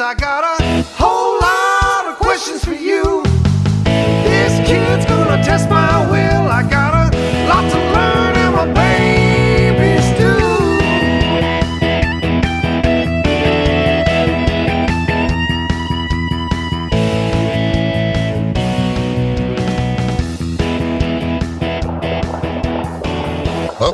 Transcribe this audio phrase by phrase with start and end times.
[0.00, 0.49] I got a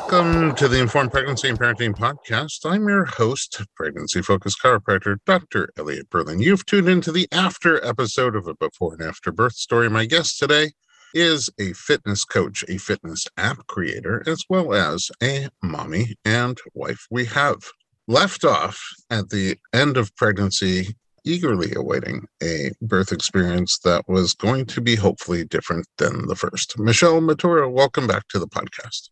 [0.08, 2.64] Welcome to the Informed Pregnancy and Parenting Podcast.
[2.64, 5.70] I'm your host, pregnancy focused chiropractor Dr.
[5.76, 6.38] Elliot Berlin.
[6.38, 9.90] You've tuned into the after episode of a before and after birth story.
[9.90, 10.70] My guest today
[11.12, 17.08] is a fitness coach, a fitness app creator, as well as a mommy and wife.
[17.10, 17.64] We have
[18.06, 24.66] left off at the end of pregnancy, eagerly awaiting a birth experience that was going
[24.66, 26.78] to be hopefully different than the first.
[26.78, 29.08] Michelle Matura, welcome back to the podcast.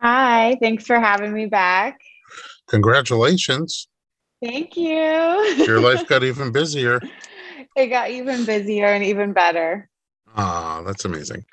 [0.00, 1.98] Hi, thanks for having me back.
[2.68, 3.88] Congratulations.
[4.42, 4.94] Thank you.
[5.66, 7.00] Your life got even busier.
[7.76, 9.88] it got even busier and even better.
[10.36, 11.44] Ah, that's amazing.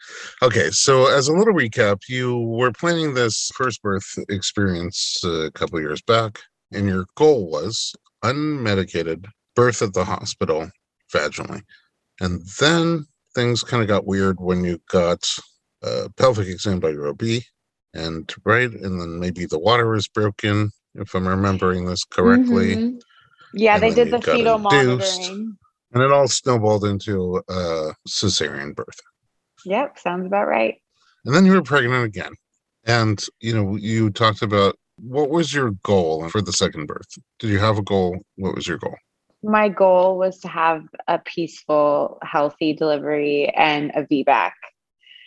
[0.43, 5.79] Okay, so as a little recap, you were planning this first birth experience a couple
[5.79, 6.39] years back,
[6.71, 9.25] and your goal was unmedicated
[9.55, 10.69] birth at the hospital
[11.11, 11.61] vaginally.
[12.19, 15.27] And then things kind of got weird when you got
[15.81, 17.21] a pelvic exam by your OB,
[17.95, 22.75] and right, and then maybe the water was broken, if I'm remembering this correctly.
[22.75, 23.01] Mhm.
[23.53, 25.19] Yeah, And they did the fetal induced.
[25.19, 25.57] monitoring.
[25.93, 28.99] And it all snowballed into a cesarean birth.
[29.63, 30.75] Yep, sounds about right.
[31.23, 32.33] And then you were pregnant again.
[32.85, 37.07] And, you know, you talked about what was your goal for the second birth?
[37.39, 38.19] Did you have a goal?
[38.35, 38.95] What was your goal?
[39.41, 44.51] My goal was to have a peaceful, healthy delivery and a VBAC.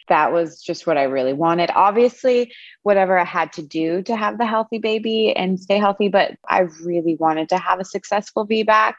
[0.09, 1.71] That was just what I really wanted.
[1.75, 2.53] Obviously,
[2.83, 6.61] whatever I had to do to have the healthy baby and stay healthy, but I
[6.83, 8.95] really wanted to have a successful VBAC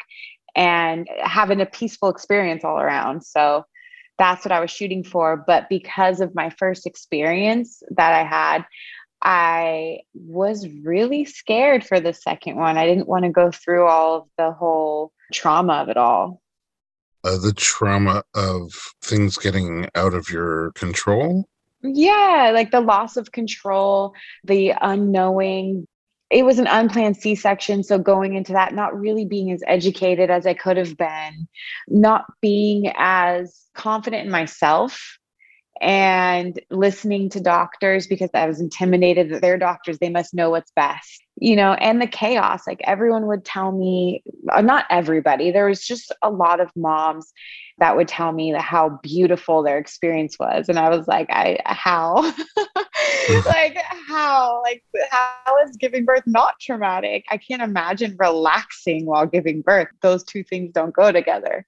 [0.56, 3.24] and having a peaceful experience all around.
[3.24, 3.66] So
[4.18, 5.38] that's what I was shooting for.
[5.38, 8.66] But because of my first experience that I had,
[9.22, 12.78] I was really scared for the second one.
[12.78, 16.42] I didn't want to go through all of the whole trauma of it all.
[17.24, 18.72] Uh, the trauma of
[19.02, 21.46] things getting out of your control.
[21.82, 24.14] Yeah, like the loss of control,
[24.44, 25.86] the unknowing.
[26.30, 27.84] It was an unplanned C section.
[27.84, 31.48] So going into that, not really being as educated as I could have been,
[31.88, 35.18] not being as confident in myself
[35.82, 40.72] and listening to doctors because I was intimidated that they're doctors, they must know what's
[40.72, 42.68] best, you know, and the chaos.
[42.68, 47.32] Like everyone would tell me, uh, not everybody, there was just a lot of moms
[47.78, 50.68] that would tell me how beautiful their experience was.
[50.68, 52.16] And I was like, I, how?
[53.46, 54.62] like, how?
[54.64, 57.24] Like, how is giving birth not traumatic?
[57.30, 59.88] I can't imagine relaxing while giving birth.
[60.02, 61.66] Those two things don't go together.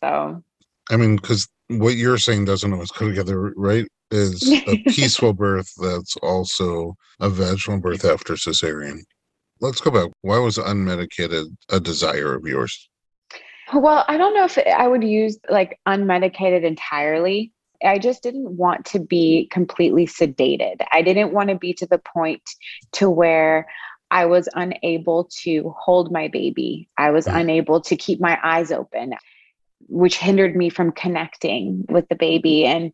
[0.00, 0.42] So,
[0.90, 3.86] I mean, because what you're saying doesn't always go together, right?
[4.10, 9.00] Is a peaceful birth that's also a vaginal birth after cesarean.
[9.60, 10.10] Let's go back.
[10.22, 12.88] Why was unmedicated a desire of yours?
[13.72, 17.52] Well, I don't know if I would use like unmedicated entirely.
[17.82, 20.76] I just didn't want to be completely sedated.
[20.92, 22.42] I didn't want to be to the point
[22.92, 23.66] to where
[24.10, 26.88] I was unable to hold my baby.
[26.96, 27.40] I was Mm.
[27.40, 29.14] unable to keep my eyes open,
[29.88, 32.62] which hindered me from connecting with the baby.
[32.64, 32.76] Mm-hmm.
[32.76, 32.92] And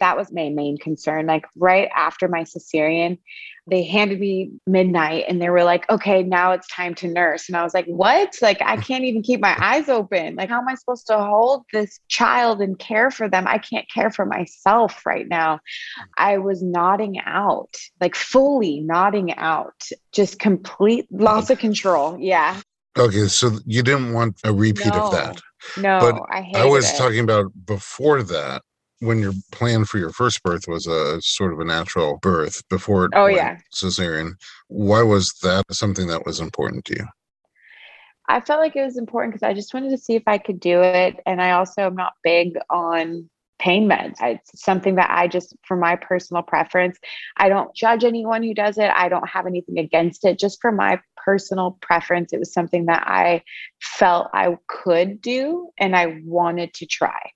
[0.00, 1.26] that was my main concern.
[1.26, 3.18] Like right after my cesarean,
[3.66, 7.48] they handed me midnight and they were like, okay, now it's time to nurse.
[7.48, 8.34] And I was like, what?
[8.42, 10.34] Like, I can't even keep my eyes open.
[10.34, 13.46] Like, how am I supposed to hold this child and care for them?
[13.46, 15.60] I can't care for myself right now.
[16.18, 22.16] I was nodding out, like fully nodding out, just complete loss of control.
[22.18, 22.60] Yeah.
[22.98, 25.40] Okay, so you didn't want a repeat of that.
[25.76, 26.98] No, But I I was it.
[26.98, 28.62] talking about before that,
[28.98, 33.06] when your plan for your first birth was a sort of a natural birth before
[33.06, 33.58] it Oh, yeah.
[33.72, 34.32] cesarean.
[34.68, 37.06] Why was that something that was important to you?
[38.28, 40.60] I felt like it was important because I just wanted to see if I could
[40.60, 41.16] do it.
[41.26, 43.28] And I also am not big on
[43.58, 44.16] pain meds.
[44.20, 46.98] It's something that I just, for my personal preference,
[47.36, 48.90] I don't judge anyone who does it.
[48.94, 50.38] I don't have anything against it.
[50.38, 53.42] Just for my personal preference, it was something that I
[53.80, 57.32] felt I could do and I wanted to try.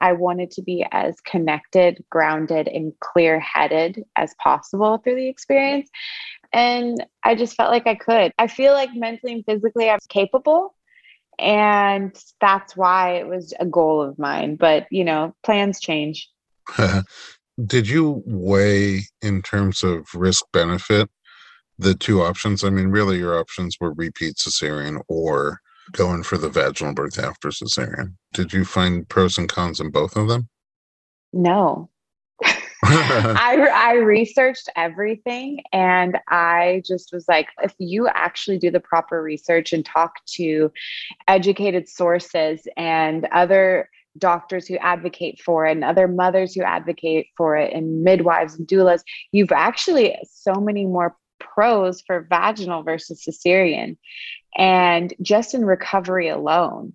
[0.00, 5.88] I wanted to be as connected, grounded, and clear headed as possible through the experience.
[6.52, 8.32] And I just felt like I could.
[8.38, 10.74] I feel like mentally and physically I'm capable.
[11.38, 14.56] And that's why it was a goal of mine.
[14.56, 16.28] But, you know, plans change.
[17.66, 21.08] Did you weigh in terms of risk benefit
[21.78, 22.64] the two options?
[22.64, 25.60] I mean, really, your options were repeat cesarean or
[25.92, 28.14] going for the vaginal birth after cesarean.
[28.32, 30.48] Did you find pros and cons in both of them?
[31.32, 31.90] No.
[32.86, 39.22] I, I researched everything and I just was like, if you actually do the proper
[39.22, 40.70] research and talk to
[41.28, 43.88] educated sources and other
[44.18, 48.68] doctors who advocate for it and other mothers who advocate for it and midwives and
[48.68, 51.16] doulas, you've actually so many more
[51.54, 53.96] pros for vaginal versus cesarean.
[54.56, 56.94] And just in recovery alone,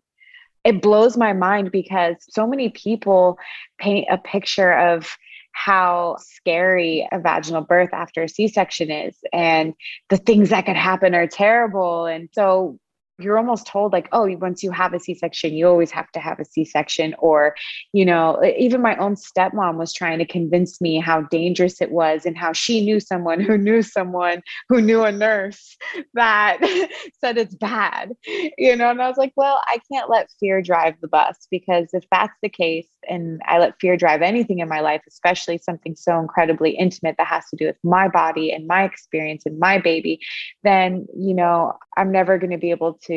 [0.63, 3.37] it blows my mind because so many people
[3.77, 5.17] paint a picture of
[5.51, 9.73] how scary a vaginal birth after a C-section is and
[10.09, 12.05] the things that could happen are terrible.
[12.05, 12.79] And so
[13.19, 16.39] you're almost told like, oh, once you have a C-section, you always have to have
[16.39, 17.15] a C-section.
[17.19, 17.55] Or,
[17.93, 22.25] you know, even my own stepmom was trying to convince me how dangerous it was
[22.25, 25.77] and how she knew someone who knew someone who knew a nurse
[26.13, 26.57] that
[27.21, 28.13] said it's bad.
[28.57, 31.89] You know, and I was like, well, I can't let fear drive the bus because
[31.93, 35.95] if that's the case, and I let fear drive anything in my life, especially something
[35.95, 39.77] so incredibly intimate that has to do with my body and my experience and my
[39.77, 40.19] baby,
[40.63, 43.08] then, you know, I'm never going to be able to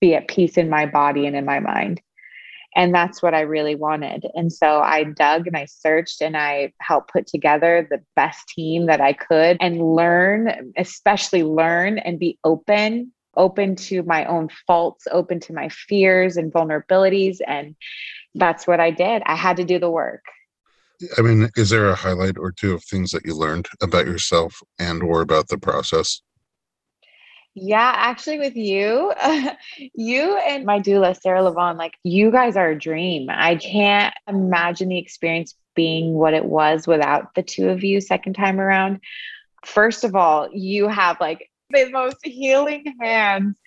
[0.00, 2.00] be at peace in my body and in my mind.
[2.74, 4.26] And that's what I really wanted.
[4.34, 8.86] And so I dug and I searched and I helped put together the best team
[8.86, 15.06] that I could and learn, especially learn and be open, open to my own faults,
[15.10, 17.38] open to my fears and vulnerabilities.
[17.46, 17.76] And
[18.34, 19.22] that's what I did.
[19.26, 20.24] I had to do the work.
[21.18, 24.62] I mean, is there a highlight or two of things that you learned about yourself
[24.78, 26.22] and or about the process?
[27.54, 29.12] Yeah, actually, with you,
[29.94, 33.28] you and my doula, Sarah Levon, like you guys are a dream.
[33.30, 38.34] I can't imagine the experience being what it was without the two of you second
[38.34, 39.00] time around.
[39.66, 43.58] First of all, you have like the most healing hands,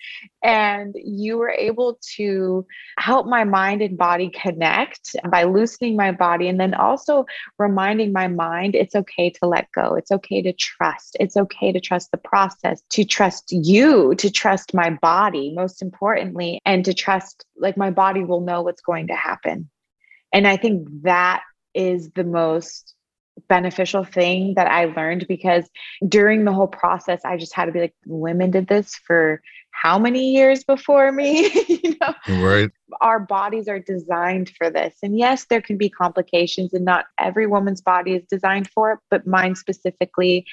[0.42, 2.66] and you were able to
[2.98, 7.24] help my mind and body connect by loosening my body and then also
[7.58, 9.94] reminding my mind it's okay to let go.
[9.94, 11.16] It's okay to trust.
[11.20, 16.60] It's okay to trust the process, to trust you, to trust my body, most importantly,
[16.64, 19.70] and to trust like my body will know what's going to happen.
[20.32, 21.42] And I think that
[21.74, 22.95] is the most
[23.48, 25.68] beneficial thing that I learned because
[26.08, 29.40] during the whole process, I just had to be like, women did this for
[29.70, 31.50] how many years before me?
[31.68, 32.70] you know, Right.
[33.02, 34.96] our bodies are designed for this.
[35.02, 38.98] And yes, there can be complications, and not every woman's body is designed for it,
[39.10, 40.46] but mine specifically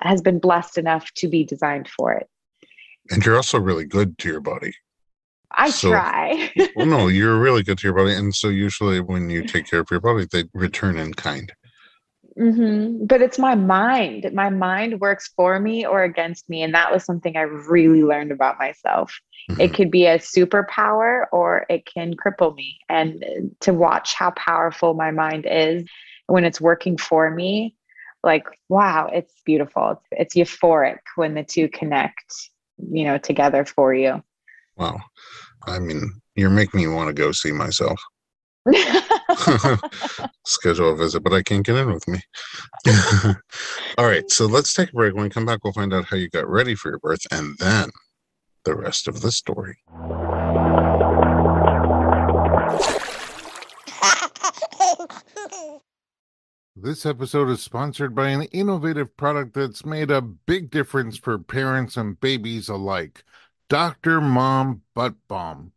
[0.00, 2.28] has been blessed enough to be designed for it.
[3.10, 4.74] And you're also really good to your body.
[5.50, 6.52] I So- try.
[6.76, 8.12] Well, no, you're really good to your body.
[8.12, 11.50] And so usually when you take care of your body, they return in kind.
[12.38, 14.30] Hmm But it's my mind.
[14.32, 16.62] My mind works for me or against me.
[16.62, 19.18] And that was something I really learned about myself.
[19.58, 19.74] It Mhm.
[19.74, 22.78] could be a superpower or it can cripple me.
[22.88, 23.24] And
[23.60, 25.84] to watch how powerful my mind is
[26.26, 27.74] when it's working for me,
[28.22, 30.00] like, wow, it's beautiful.
[30.12, 32.50] It's, it's euphoric when the two connect,
[32.90, 34.22] you know, together for you.
[34.76, 35.00] Wow.
[35.66, 38.00] I mean, you're making me want to go see myself.
[40.46, 42.20] Schedule a visit, but I can't get in with me.
[43.98, 44.30] All right.
[44.30, 45.14] So let's take a break.
[45.14, 47.56] When we come back, we'll find out how you got ready for your birth and
[47.58, 47.90] then
[48.64, 49.76] the rest of the story.
[56.80, 61.96] This episode is sponsored by an innovative product that's made a big difference for parents
[61.96, 63.24] and babies alike
[63.68, 64.20] Dr.
[64.20, 65.72] Mom Butt Balm.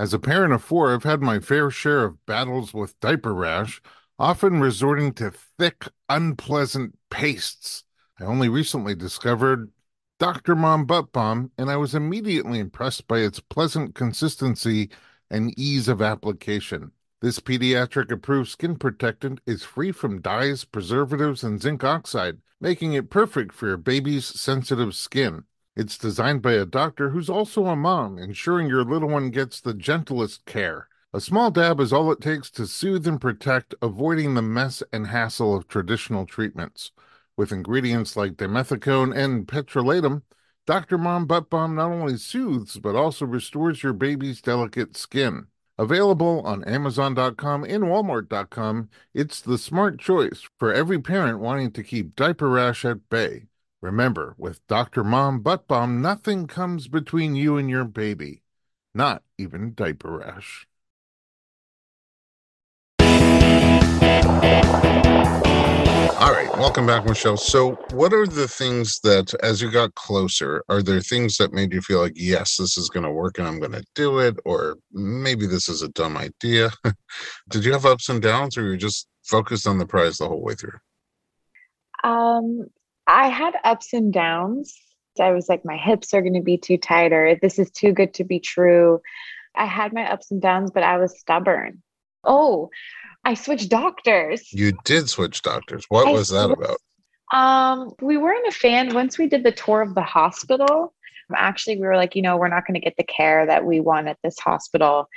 [0.00, 3.82] As a parent of four, I've had my fair share of battles with diaper rash,
[4.18, 7.84] often resorting to thick, unpleasant pastes.
[8.18, 9.70] I only recently discovered
[10.18, 10.56] Dr.
[10.56, 14.88] Mom Butt Balm, and I was immediately impressed by its pleasant consistency
[15.28, 16.92] and ease of application.
[17.20, 23.10] This pediatric approved skin protectant is free from dyes, preservatives, and zinc oxide, making it
[23.10, 25.44] perfect for your baby's sensitive skin.
[25.80, 29.72] It's designed by a doctor who's also a mom, ensuring your little one gets the
[29.72, 30.88] gentlest care.
[31.14, 35.06] A small dab is all it takes to soothe and protect, avoiding the mess and
[35.06, 36.90] hassle of traditional treatments.
[37.34, 40.20] With ingredients like dimethicone and petrolatum,
[40.66, 40.98] Dr.
[40.98, 45.46] Mom Butt Balm not only soothes but also restores your baby's delicate skin.
[45.78, 52.16] Available on Amazon.com and Walmart.com, it's the smart choice for every parent wanting to keep
[52.16, 53.46] diaper rash at bay.
[53.82, 55.02] Remember, with Dr.
[55.02, 58.42] Mom Butt Balm, nothing comes between you and your baby,
[58.94, 60.66] not even diaper rash.
[66.20, 67.38] All right, welcome back, Michelle.
[67.38, 71.72] So, what are the things that, as you got closer, are there things that made
[71.72, 74.36] you feel like, yes, this is going to work and I'm going to do it,
[74.44, 76.68] or maybe this is a dumb idea?
[77.48, 80.42] Did you have ups and downs, or you just focused on the prize the whole
[80.42, 80.78] way through?
[82.04, 82.66] Um,
[83.10, 84.74] I had ups and downs.
[85.18, 87.92] I was like, my hips are going to be too tight, or this is too
[87.92, 89.00] good to be true.
[89.56, 91.82] I had my ups and downs, but I was stubborn.
[92.24, 92.70] Oh,
[93.24, 94.52] I switched doctors.
[94.52, 95.84] You did switch doctors.
[95.88, 96.78] What I was that switched- about?
[97.32, 98.94] Um, we weren't a fan.
[98.94, 100.94] Once we did the tour of the hospital,
[101.34, 103.80] actually, we were like, you know, we're not going to get the care that we
[103.80, 105.08] want at this hospital.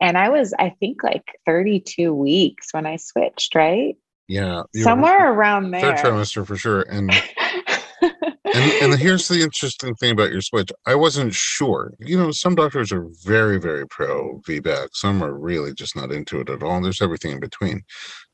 [0.00, 3.96] And I was, I think, like 32 weeks when I switched, right?
[4.26, 5.80] Yeah, Somewhere around there.
[5.80, 6.82] third trimester for sure.
[6.82, 7.10] And
[8.02, 8.12] and,
[8.82, 10.70] and here's the interesting thing about your switch.
[10.86, 11.92] I wasn't sure.
[11.98, 14.88] You know, some doctors are very, very pro VBAC.
[14.92, 16.76] Some are really just not into it at all.
[16.76, 17.82] And there's everything in between.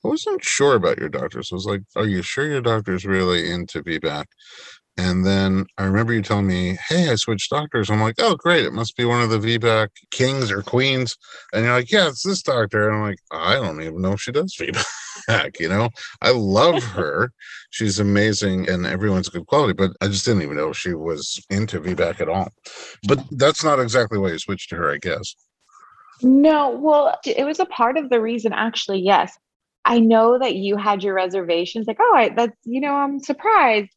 [0.04, 1.50] I wasn't sure about your doctors.
[1.50, 4.24] I was like, are you sure your doctor's really into VBAC?
[4.98, 7.90] And then I remember you telling me, hey, I switched doctors.
[7.90, 8.64] I'm like, oh, great.
[8.64, 11.16] It must be one of the VBAC kings or queens.
[11.52, 12.88] And you're like, yeah, it's this doctor.
[12.88, 14.84] And I'm like, I don't even know if she does VBAC.
[15.58, 15.90] You know,
[16.22, 17.32] I love her.
[17.70, 21.80] She's amazing and everyone's good quality, but I just didn't even know she was into
[21.80, 22.48] VBAC at all.
[23.06, 25.34] But that's not exactly why you switched to her, I guess.
[26.22, 29.00] No, well, it was a part of the reason, actually.
[29.00, 29.36] Yes.
[29.84, 33.90] I know that you had your reservations, like, oh, I, that's, you know, I'm surprised.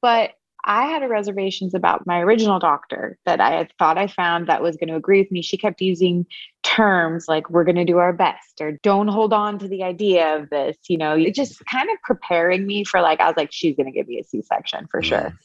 [0.00, 0.30] But
[0.66, 4.62] I had a reservations about my original doctor that I had thought I found that
[4.62, 5.42] was going to agree with me.
[5.42, 6.26] She kept using
[6.62, 10.36] terms like, we're going to do our best, or don't hold on to the idea
[10.36, 10.76] of this.
[10.88, 13.92] You know, just kind of preparing me for like, I was like, she's going to
[13.92, 15.08] give me a C section for mm-hmm.
[15.08, 15.38] sure.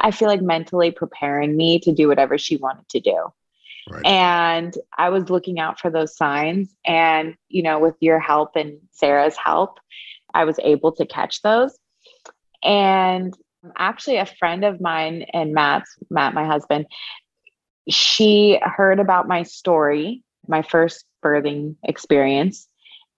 [0.00, 3.28] I feel like mentally preparing me to do whatever she wanted to do.
[3.90, 4.04] Right.
[4.04, 6.74] And I was looking out for those signs.
[6.84, 9.78] And, you know, with your help and Sarah's help,
[10.34, 11.78] I was able to catch those.
[12.62, 13.34] And
[13.76, 16.86] actually, a friend of mine and Matt's, Matt, my husband,
[17.88, 22.68] she heard about my story, my first birthing experience.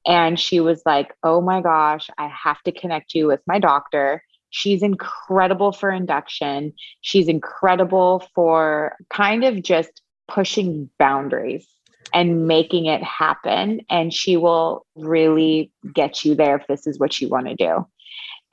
[0.06, 4.22] And she was like, oh my gosh, I have to connect you with my doctor.
[4.50, 6.72] She's incredible for induction.
[7.02, 11.68] She's incredible for kind of just pushing boundaries
[12.14, 13.80] and making it happen.
[13.90, 17.86] And she will really get you there if this is what you want to do.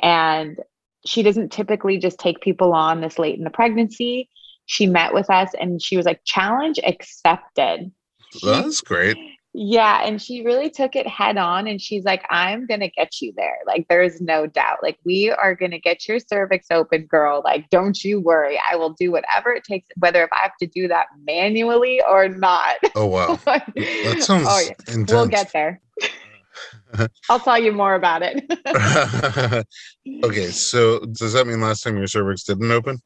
[0.02, 0.58] And
[1.06, 4.30] she doesn't typically just take people on this late in the pregnancy.
[4.66, 7.92] She met with us and she was like, challenge accepted.
[8.44, 9.18] That's great.
[9.54, 10.06] Yeah.
[10.06, 13.34] And she really took it head on and she's like, I'm going to get you
[13.36, 13.58] there.
[13.66, 14.80] Like, there's no doubt.
[14.84, 17.42] Like, we are going to get your cervix open, girl.
[17.44, 18.60] Like, don't you worry.
[18.70, 22.28] I will do whatever it takes, whether if I have to do that manually or
[22.28, 22.76] not.
[22.94, 23.40] Oh, wow.
[23.46, 25.12] that That sounds oh, intense.
[25.12, 25.82] We'll get there.
[27.30, 29.66] I'll tell you more about it.
[30.24, 33.00] okay, so does that mean last time your cervix didn't open?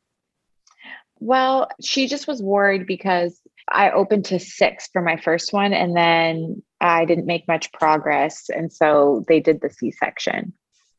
[1.22, 5.96] well, she just was worried because I opened to six for my first one and
[5.96, 8.50] then I didn't make much progress.
[8.50, 10.52] And so they did the C section.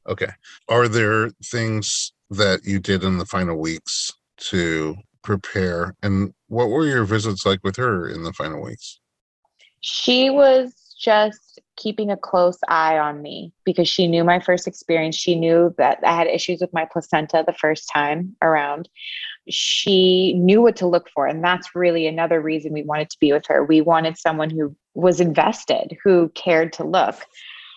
[0.08, 0.30] Okay.
[0.68, 5.96] Are there things that you did in the final weeks to prepare?
[6.04, 9.00] And what were your visits like with her in the final weeks?
[9.80, 11.41] She was just
[11.76, 15.16] keeping a close eye on me because she knew my first experience.
[15.16, 18.88] She knew that I had issues with my placenta the first time around.
[19.48, 21.26] She knew what to look for.
[21.26, 23.64] And that's really another reason we wanted to be with her.
[23.64, 27.16] We wanted someone who was invested, who cared to look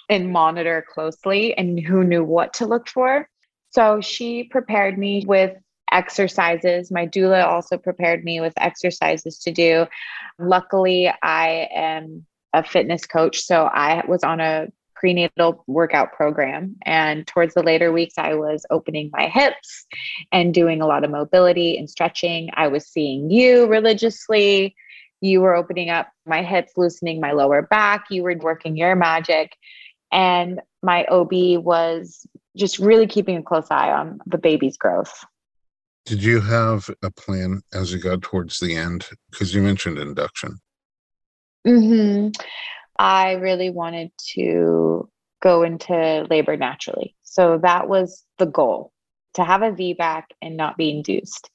[0.10, 3.28] and monitor closely, and who knew what to look for.
[3.72, 5.56] So she prepared me with
[5.92, 6.92] exercises.
[6.92, 9.88] My doula also prepared me with exercises to do.
[10.38, 12.26] Luckily, I am
[12.56, 13.42] a fitness coach.
[13.42, 16.78] So I was on a prenatal workout program.
[16.84, 19.86] And towards the later weeks, I was opening my hips
[20.32, 22.50] and doing a lot of mobility and stretching.
[22.54, 24.74] I was seeing you religiously.
[25.20, 28.06] You were opening up my hips, loosening my lower back.
[28.10, 29.56] You were working your magic.
[30.12, 35.26] And my OB was just really keeping a close eye on the baby's growth.
[36.06, 39.10] Did you have a plan as you got towards the end?
[39.30, 40.60] Because you mentioned induction.
[41.66, 42.30] Hmm
[42.98, 45.10] I really wanted to
[45.42, 47.16] go into labor naturally.
[47.24, 48.94] So that was the goal
[49.36, 51.50] to have a VBAC and not be induced.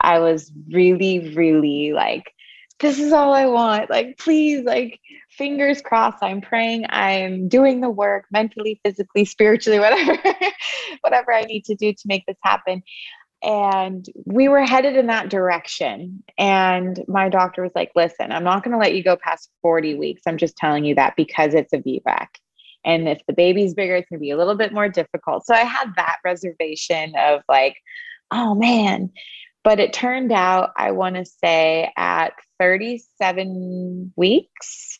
[0.00, 2.32] I was really, really like,
[2.80, 3.90] this is all I want.
[3.90, 6.22] Like, please, like, fingers crossed.
[6.22, 6.86] I'm praying.
[6.88, 10.18] I'm doing the work mentally, physically, spiritually, whatever,
[11.02, 12.82] whatever I need to do to make this happen
[13.42, 16.22] and we were headed in that direction.
[16.38, 19.94] And my doctor was like listen i'm not going to let you go past 40
[19.94, 20.22] weeks.
[20.26, 22.28] I'm just telling you that because it's a vbac
[22.84, 25.46] and if the baby's bigger it's going to be a little bit more difficult.
[25.46, 27.76] So i had that reservation of like
[28.30, 29.10] oh man.
[29.62, 34.98] But it turned out i want to say at 37 weeks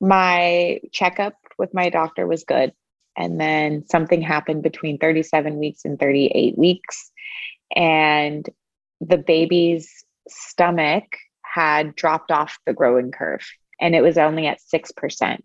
[0.00, 2.72] my checkup with my doctor was good.
[3.16, 7.10] And then something happened between 37 weeks and 38 weeks
[7.74, 8.48] and
[9.00, 11.04] the baby's stomach
[11.42, 13.46] had dropped off the growing curve
[13.80, 15.38] and it was only at 6%.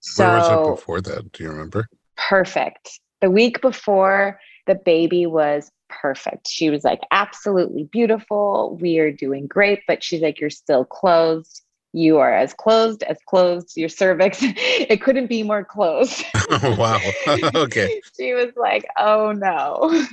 [0.00, 1.32] So, Where was it before that?
[1.32, 1.88] Do you remember?
[2.16, 3.00] Perfect.
[3.20, 6.48] The week before, the baby was perfect.
[6.48, 8.78] She was like, absolutely beautiful.
[8.80, 9.80] We are doing great.
[9.86, 11.62] But she's like, you're still closed.
[11.92, 13.76] You are as closed as closed.
[13.76, 16.24] Your cervix, it couldn't be more closed.
[16.50, 17.00] oh, wow.
[17.54, 18.00] okay.
[18.16, 20.06] she was like, oh no.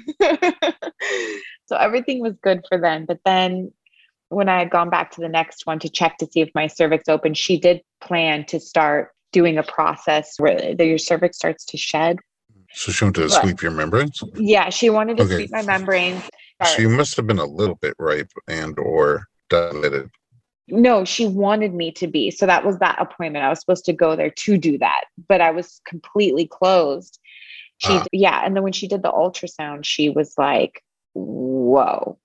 [1.67, 3.05] so everything was good for then.
[3.05, 3.72] But then
[4.29, 6.67] when I had gone back to the next one to check to see if my
[6.67, 11.77] cervix opened, she did plan to start doing a process where your cervix starts to
[11.77, 12.17] shed.
[12.74, 14.22] So she wanted to but, sweep your membranes?
[14.36, 15.36] Yeah, she wanted to okay.
[15.36, 16.24] sweep my membranes.
[16.63, 20.10] So you must have been a little bit ripe and or dilated
[20.69, 22.31] no, she wanted me to be.
[22.31, 23.45] So that was that appointment.
[23.45, 27.19] I was supposed to go there to do that, but I was completely closed.
[27.77, 28.06] She, uh.
[28.12, 28.41] yeah.
[28.43, 32.19] And then when she did the ultrasound, she was like, whoa.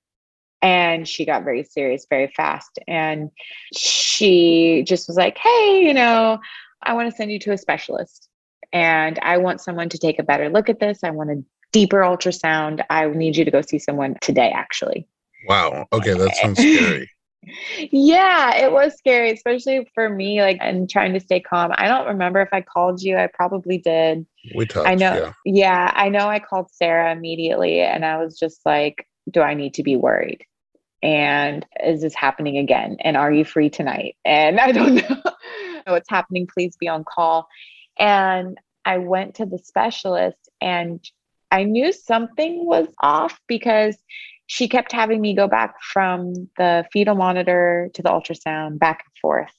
[0.60, 2.78] And she got very serious very fast.
[2.86, 3.30] And
[3.74, 6.38] she just was like, hey, you know,
[6.82, 8.28] I want to send you to a specialist.
[8.72, 11.04] And I want someone to take a better look at this.
[11.04, 12.82] I want a deeper ultrasound.
[12.90, 15.06] I need you to go see someone today, actually.
[15.46, 15.86] Wow.
[15.92, 16.14] Okay.
[16.14, 17.10] That sounds scary
[17.90, 21.72] yeah, it was scary, especially for me, like, and trying to stay calm.
[21.74, 23.16] I don't remember if I called you.
[23.16, 24.26] I probably did.
[24.54, 24.88] We talked.
[24.88, 25.14] I know.
[25.14, 25.32] Yeah.
[25.44, 29.74] yeah, I know I called Sarah immediately and I was just like, do I need
[29.74, 30.44] to be worried?
[31.02, 32.98] And is this happening again?
[33.00, 34.16] And are you free tonight?
[34.24, 35.22] And I don't know
[35.86, 36.46] oh, what's happening.
[36.46, 37.48] Please be on call.
[37.98, 41.00] And I went to the specialist and
[41.50, 43.96] I knew something was off because
[44.52, 49.18] she kept having me go back from the fetal monitor to the ultrasound back and
[49.18, 49.54] forth.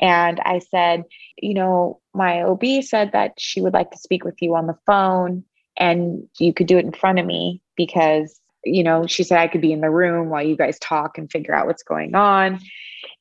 [0.00, 1.04] And I said,
[1.40, 4.76] you know, my OB said that she would like to speak with you on the
[4.86, 5.44] phone
[5.76, 9.46] and you could do it in front of me because, you know, she said I
[9.46, 12.58] could be in the room while you guys talk and figure out what's going on.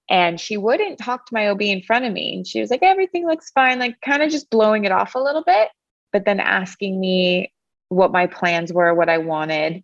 [0.10, 2.38] And she wouldn't talk to my OB in front of me.
[2.38, 5.20] And she was like, everything looks fine, like kind of just blowing it off a
[5.20, 5.70] little bit,
[6.12, 7.54] but then asking me
[7.90, 9.84] what my plans were, what I wanted.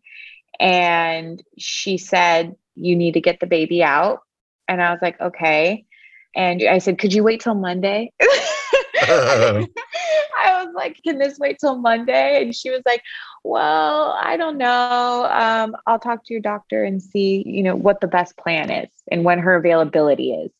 [0.59, 4.19] And she said, You need to get the baby out.
[4.67, 5.85] And I was like, Okay.
[6.35, 8.11] And I said, Could you wait till Monday?
[9.09, 12.41] I was like, Can this wait till Monday?
[12.41, 13.01] And she was like,
[13.43, 15.27] Well, I don't know.
[15.31, 18.89] Um, I'll talk to your doctor and see, you know, what the best plan is
[19.11, 20.51] and when her availability is.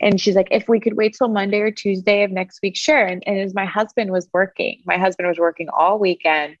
[0.00, 3.04] And she's like, If we could wait till Monday or Tuesday of next week, sure.
[3.04, 6.56] And, and as my husband was working, my husband was working all weekend.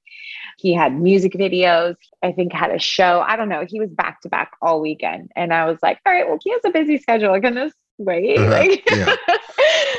[0.58, 3.20] He had music videos, I think had a show.
[3.26, 3.64] I don't know.
[3.66, 5.30] He was back to back all weekend.
[5.36, 7.38] And I was like, all right, well, he has a busy schedule.
[7.40, 8.38] Can this wait?
[8.38, 8.50] Uh-huh.
[8.50, 9.14] Like, yeah.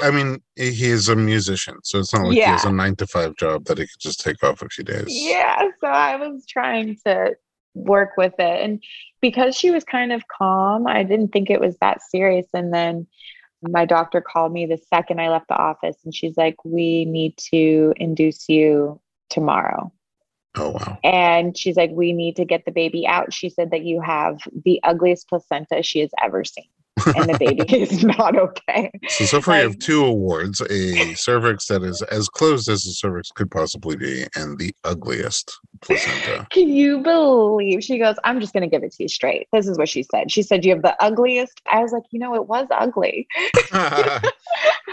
[0.02, 2.46] I mean, he is a musician, so it's not like yeah.
[2.46, 4.84] he has a nine to five job that he could just take off a few
[4.84, 5.06] days.
[5.08, 5.62] Yeah.
[5.82, 7.36] So I was trying to
[7.78, 8.62] work with it.
[8.62, 8.84] And
[9.22, 12.48] because she was kind of calm, I didn't think it was that serious.
[12.54, 13.08] And then
[13.62, 17.38] my doctor called me the second I left the office and she's like, We need
[17.52, 19.92] to induce you tomorrow.
[20.56, 20.98] Oh, wow.
[21.04, 23.34] And she's like, We need to get the baby out.
[23.34, 26.66] She said that you have the ugliest placenta she has ever seen.
[27.16, 28.92] And the baby is not okay.
[29.08, 32.86] So, so far, like, you have two awards a cervix that is as closed as
[32.86, 36.48] a cervix could possibly be, and the ugliest placenta.
[36.52, 37.84] Can you believe?
[37.84, 39.48] She goes, I'm just going to give it to you straight.
[39.52, 40.32] This is what she said.
[40.32, 41.62] She said, You have the ugliest.
[41.72, 43.28] I was like, You know, it was ugly.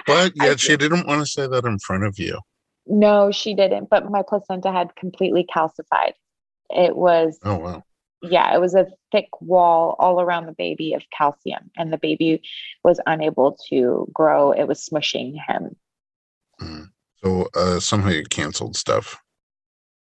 [0.07, 2.39] But I yet she didn't want to say that in front of you.
[2.87, 3.89] No, she didn't.
[3.89, 6.13] But my placenta had completely calcified.
[6.71, 7.85] It was, Oh wow.
[8.31, 12.43] Yeah, it was a thick wall all around the baby of calcium, and the baby
[12.83, 14.53] was unable to grow.
[14.53, 15.77] It was smushing him.
[16.61, 16.91] Mm.
[17.23, 19.19] So uh, somehow you canceled stuff.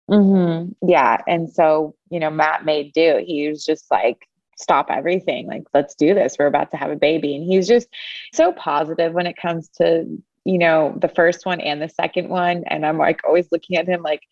[0.08, 1.18] hmm Yeah.
[1.26, 3.22] And so, you know, Matt made do.
[3.24, 4.18] He was just like,
[4.58, 5.46] stop everything.
[5.46, 6.37] Like, let's do this.
[6.38, 7.37] We're about to have a baby.
[7.37, 7.88] And he's just
[8.32, 10.04] so positive when it comes to,
[10.44, 12.64] you know, the first one and the second one.
[12.66, 14.22] And I'm like always looking at him, like,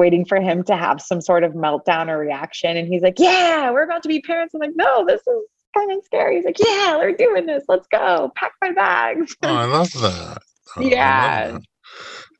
[0.00, 2.74] waiting for him to have some sort of meltdown or reaction.
[2.78, 4.54] And he's like, yeah, we're about to be parents.
[4.54, 5.44] I'm like, no, this is
[5.76, 6.36] kind of scary.
[6.36, 7.64] He's like, yeah, we're doing this.
[7.68, 8.32] Let's go.
[8.34, 9.36] Pack my bags.
[9.42, 10.38] Oh, I love that.
[10.74, 11.50] Oh, I love Yeah.
[11.52, 11.62] that.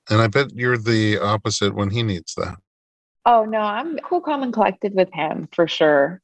[0.09, 2.57] And I bet you're the opposite when he needs that.
[3.27, 6.23] Oh no, I'm cool, calm, and collected with him for sure.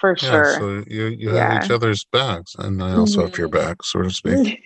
[0.00, 0.44] For Yeah, sure.
[0.44, 3.62] so you you have each other's backs, and I also have your Mhm.
[3.64, 4.62] back, so to speak.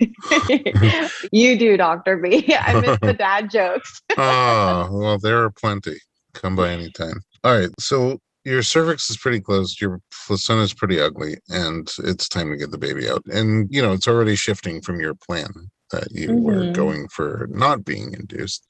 [1.32, 2.16] you do, Dr.
[2.16, 2.52] B.
[2.60, 4.02] I miss the dad jokes.
[4.18, 5.96] oh, well, there are plenty.
[6.34, 7.20] Come by anytime.
[7.44, 7.70] All right.
[7.78, 9.80] So your cervix is pretty closed.
[9.80, 13.22] Your placenta is pretty ugly, and it's time to get the baby out.
[13.26, 15.50] And, you know, it's already shifting from your plan
[15.92, 16.72] that you were Mhm.
[16.72, 18.66] going for not being induced.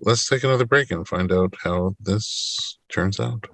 [0.00, 3.46] Let's take another break and find out how this turns out.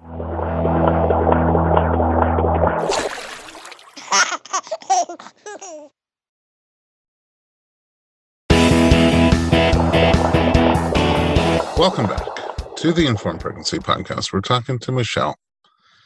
[11.81, 14.31] Welcome back to the Informed Pregnancy Podcast.
[14.31, 15.35] We're talking to Michelle,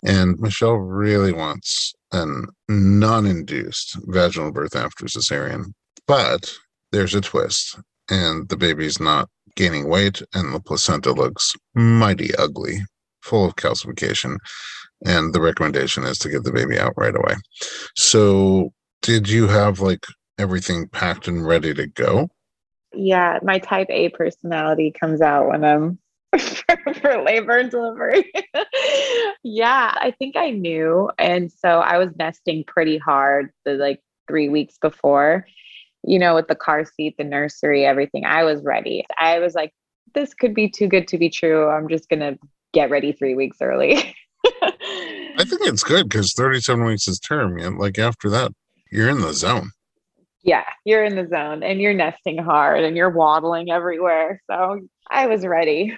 [0.05, 5.73] and Michelle really wants an non induced vaginal birth after cesarean.
[6.07, 6.49] But
[6.93, 7.77] there's a twist,
[8.09, 12.77] and the baby's not gaining weight, and the placenta looks mighty ugly,
[13.21, 14.37] full of calcification.
[15.05, 17.35] And the recommendation is to get the baby out right away.
[17.97, 20.05] So, did you have like
[20.39, 22.29] everything packed and ready to go?
[22.95, 25.99] Yeah, my type A personality comes out when I'm
[27.01, 28.31] for labor and delivery.
[29.43, 31.09] yeah, I think I knew.
[31.17, 35.45] And so I was nesting pretty hard the like three weeks before,
[36.03, 38.25] you know, with the car seat, the nursery, everything.
[38.25, 39.05] I was ready.
[39.17, 39.71] I was like,
[40.13, 41.69] this could be too good to be true.
[41.69, 42.37] I'm just going to
[42.73, 44.15] get ready three weeks early.
[45.37, 47.57] I think it's good because 37 weeks is term.
[47.57, 48.51] And like after that,
[48.91, 49.71] you're in the zone.
[50.45, 54.41] Yeah, you're in the zone and you're nesting hard and you're waddling everywhere.
[54.49, 54.79] So
[55.09, 55.97] I was ready.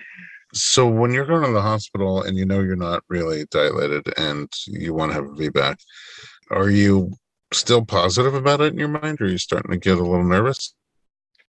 [0.53, 4.49] So when you're going to the hospital and you know you're not really dilated and
[4.65, 5.75] you want to have a VBAC,
[6.49, 7.11] are you
[7.51, 10.23] still positive about it in your mind or are you starting to get a little
[10.23, 10.73] nervous?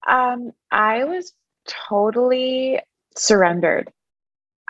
[0.08, 1.34] Um, I was
[1.68, 2.80] totally
[3.14, 3.92] surrendered.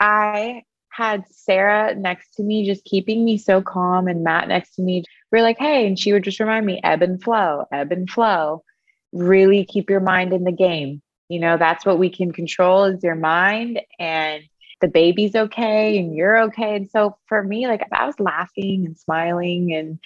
[0.01, 4.83] I had Sarah next to me, just keeping me so calm, and Matt next to
[4.83, 5.05] me.
[5.37, 8.64] We're like, hey, and she would just remind me ebb and flow, ebb and flow.
[9.12, 11.03] Really keep your mind in the game.
[11.29, 14.42] You know, that's what we can control is your mind, and
[14.81, 16.77] the baby's okay, and you're okay.
[16.77, 19.99] And so for me, like, I was laughing and smiling, and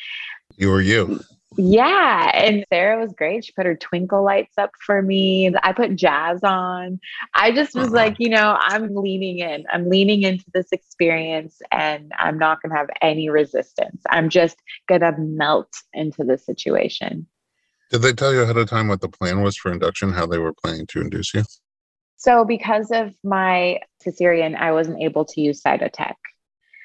[0.57, 1.21] You were you?
[1.57, 3.45] Yeah, and Sarah was great.
[3.45, 5.53] She put her twinkle lights up for me.
[5.63, 7.01] I put jazz on.
[7.35, 7.97] I just was Uh-huh.
[7.97, 9.65] like, you know, I'm leaning in.
[9.73, 14.01] I'm leaning into this experience and I'm not going to have any resistance.
[14.09, 14.57] I'm just
[14.89, 17.27] going to melt into the situation.
[17.91, 20.39] Did they tell you ahead of time what the plan was for induction, how they
[20.39, 21.43] were planning to induce you?
[22.17, 26.15] So, because of my cesarean, I wasn't able to use Cytotec.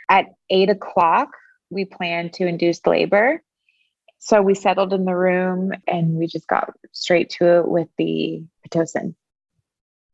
[0.10, 1.30] At eight o'clock,
[1.70, 3.44] we planned to induce labor.
[4.20, 8.44] So, we settled in the room and we just got straight to it with the
[8.68, 9.16] Pitocin.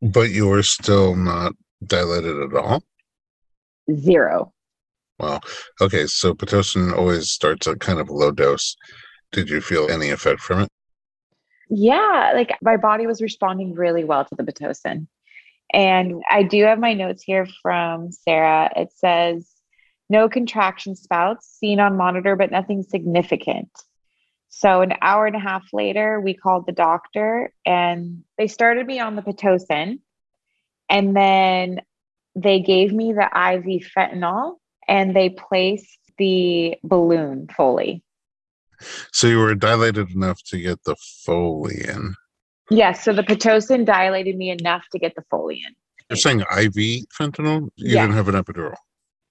[0.02, 2.82] But you were still not dilated at all?
[3.94, 4.52] Zero.
[5.18, 5.40] Wow.
[5.80, 8.76] Okay, so Pitocin always starts at kind of low dose.
[9.30, 10.68] Did you feel any effect from it?
[11.70, 15.06] Yeah, like my body was responding really well to the Pitocin.
[15.72, 18.70] And I do have my notes here from Sarah.
[18.76, 19.50] It says,
[20.10, 23.70] no contraction spouts seen on monitor, but nothing significant.
[24.54, 29.00] So, an hour and a half later, we called the doctor and they started me
[29.00, 30.00] on the Pitocin.
[30.90, 31.80] And then
[32.36, 38.04] they gave me the IV fentanyl and they placed the balloon fully.
[39.10, 42.14] So you were dilated enough to get the Foley in.
[42.68, 45.74] Yes, so the Pitocin dilated me enough to get the Foley in.
[46.10, 47.70] You're saying IV fentanyl?
[47.76, 48.02] You Yeah.
[48.02, 48.74] didn't have an epidural.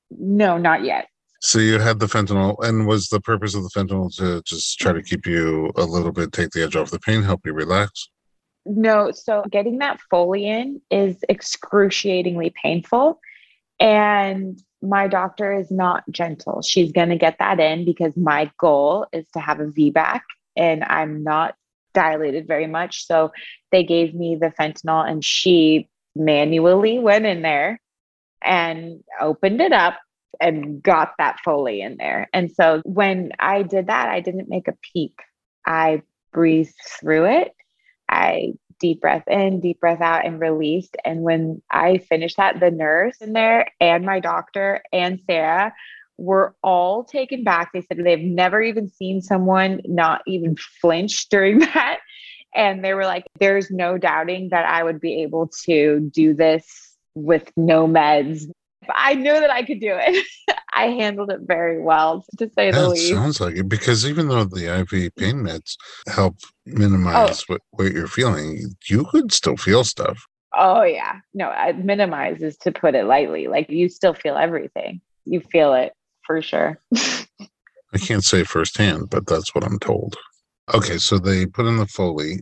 [0.09, 1.07] No, not yet.
[1.43, 4.93] So you had the fentanyl, and was the purpose of the fentanyl to just try
[4.93, 8.09] to keep you a little bit, take the edge off the pain, help you relax?
[8.63, 13.19] No, so getting that Foley in is excruciatingly painful.
[13.79, 16.61] And my doctor is not gentle.
[16.61, 20.21] She's going to get that in because my goal is to have a VBAC
[20.55, 21.55] and I'm not
[21.95, 23.07] dilated very much.
[23.07, 23.31] So
[23.71, 27.81] they gave me the fentanyl and she manually went in there
[28.43, 29.97] and opened it up
[30.39, 32.29] and got that Foley in there.
[32.33, 35.19] And so when I did that, I didn't make a peep.
[35.65, 37.55] I breathed through it.
[38.09, 40.97] I deep breath in, deep breath out, and released.
[41.05, 45.73] And when I finished that, the nurse in there and my doctor and Sarah
[46.17, 47.71] were all taken back.
[47.71, 51.99] They said they've never even seen someone not even flinch during that.
[52.53, 56.97] And they were like, there's no doubting that I would be able to do this
[57.15, 58.49] with no meds.
[58.89, 60.25] I knew that I could do it.
[60.73, 63.09] I handled it very well, to say the That least.
[63.09, 65.75] sounds like it because even though the IV pain meds
[66.07, 70.25] help minimize what, what you're feeling, you could still feel stuff.
[70.57, 71.19] Oh yeah.
[71.33, 73.47] No, I minimize is to put it lightly.
[73.47, 75.01] Like you still feel everything.
[75.25, 75.93] You feel it
[76.25, 76.79] for sure.
[77.93, 80.15] I can't say firsthand, but that's what I'm told.
[80.73, 82.39] Okay, so they put in the Foley,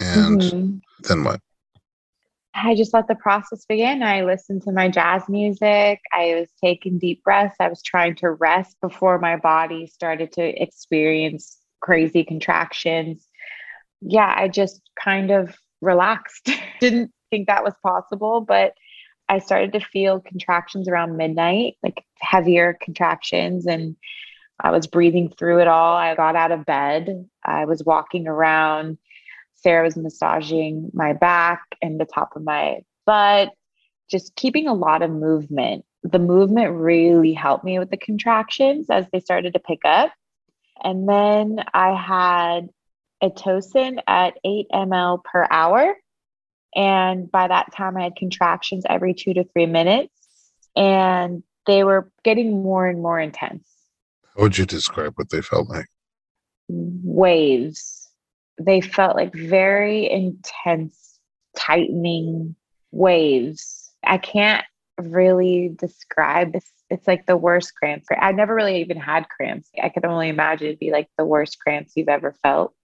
[0.00, 0.80] and Mhm.
[1.00, 1.40] then what?
[2.54, 4.02] I just let the process begin.
[4.02, 6.00] I listened to my jazz music.
[6.12, 7.56] I was taking deep breaths.
[7.58, 13.26] I was trying to rest before my body started to experience crazy contractions.
[14.00, 16.48] Yeah, I just kind of relaxed.
[16.80, 18.74] Didn't think that was possible, but
[19.28, 23.66] I started to feel contractions around midnight, like heavier contractions.
[23.66, 23.96] And
[24.60, 25.96] I was breathing through it all.
[25.96, 27.28] I got out of bed.
[27.44, 28.98] I was walking around.
[29.64, 33.50] Sarah was massaging my back and the top of my butt,
[34.10, 35.86] just keeping a lot of movement.
[36.02, 40.12] The movement really helped me with the contractions as they started to pick up.
[40.82, 42.68] And then I had
[43.22, 45.96] Pitocin at 8 ml per hour.
[46.74, 50.12] And by that time, I had contractions every two to three minutes,
[50.76, 53.66] and they were getting more and more intense.
[54.36, 55.86] How would you describe what they felt like?
[56.68, 58.03] waves.
[58.58, 61.18] They felt like very intense,
[61.56, 62.54] tightening
[62.92, 63.92] waves.
[64.04, 64.64] I can't
[64.98, 66.70] really describe this.
[66.90, 68.06] It's like the worst cramps.
[68.16, 69.68] I never really even had cramps.
[69.82, 72.74] I could only imagine it'd be like the worst cramps you've ever felt.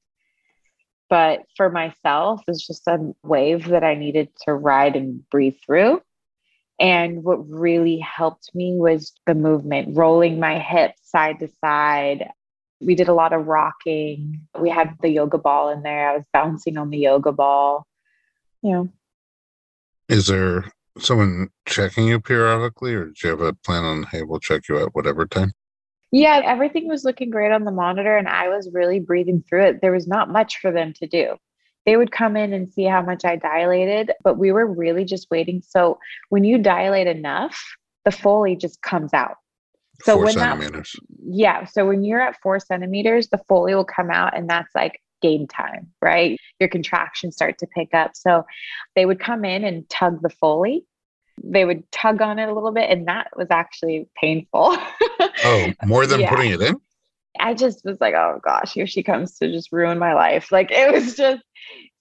[1.08, 6.02] But for myself, it's just a wave that I needed to ride and breathe through.
[6.78, 12.30] And what really helped me was the movement, rolling my hips side to side,
[12.80, 14.40] we did a lot of rocking.
[14.58, 16.10] We had the yoga ball in there.
[16.10, 17.86] I was bouncing on the yoga ball.
[18.62, 18.88] You know,
[20.08, 20.64] Is there
[20.98, 24.78] someone checking you periodically, or do you have a plan on, hey, we'll check you
[24.78, 25.52] at whatever time?
[26.12, 29.80] yeah, everything was looking great on the monitor, and I was really breathing through it.
[29.80, 31.36] There was not much for them to do.
[31.86, 35.28] They would come in and see how much I dilated, but we were really just
[35.30, 35.62] waiting.
[35.66, 37.58] So when you dilate enough,
[38.04, 39.36] the Foley just comes out.
[40.02, 40.86] So Four when that-
[41.24, 41.64] Yeah.
[41.66, 45.46] So when you're at four centimeters, the Foley will come out, and that's like game
[45.46, 46.38] time, right?
[46.58, 48.12] Your contractions start to pick up.
[48.14, 48.44] So
[48.94, 50.84] they would come in and tug the Foley.
[51.42, 54.76] They would tug on it a little bit, and that was actually painful.
[55.42, 56.28] Oh, more than Yeah.
[56.34, 56.76] putting it in?
[57.38, 60.48] I just was like, oh gosh, here she comes to just ruin my life.
[60.52, 61.42] Like it was just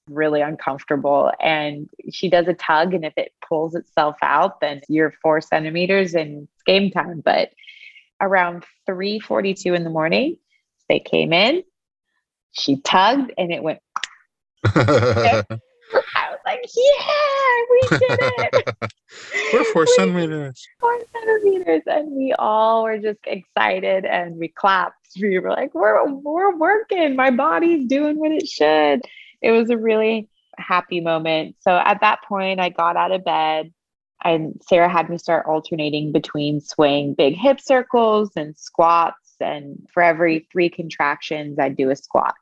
[0.09, 1.31] really uncomfortable.
[1.39, 6.15] And she does a tug, and if it pulls itself out, then you're four centimeters
[6.15, 7.21] and it's game time.
[7.23, 7.51] But
[8.21, 10.37] around 3:42 in the morning,
[10.87, 11.63] they came in,
[12.51, 13.79] she tugged, and it went.
[14.65, 15.43] I
[16.29, 18.19] was like, yeah, we did
[18.53, 18.75] it.
[19.53, 20.67] We're four We- centimeters.
[20.79, 26.05] four centimeters and we all were just excited and we clapped we were like we're
[26.07, 29.01] we're working my body's doing what it should
[29.41, 33.73] it was a really happy moment so at that point i got out of bed
[34.23, 40.03] and sarah had me start alternating between swaying big hip circles and squats and for
[40.03, 42.35] every three contractions i'd do a squat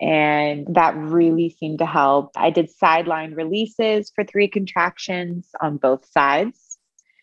[0.00, 6.06] and that really seemed to help i did sideline releases for three contractions on both
[6.10, 6.70] sides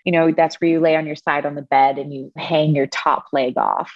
[0.07, 2.73] you know, that's where you lay on your side on the bed and you hang
[2.73, 3.93] your top leg off.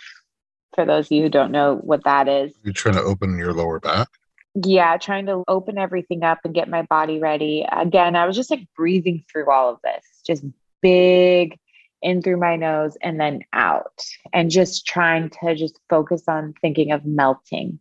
[0.75, 3.53] For those of you who don't know what that is, You're trying to open your
[3.53, 4.09] lower back.
[4.55, 7.65] Yeah, trying to open everything up and get my body ready.
[7.71, 10.43] Again, I was just like breathing through all of this, just
[10.81, 11.57] big
[12.01, 16.91] in through my nose and then out, and just trying to just focus on thinking
[16.91, 17.79] of melting.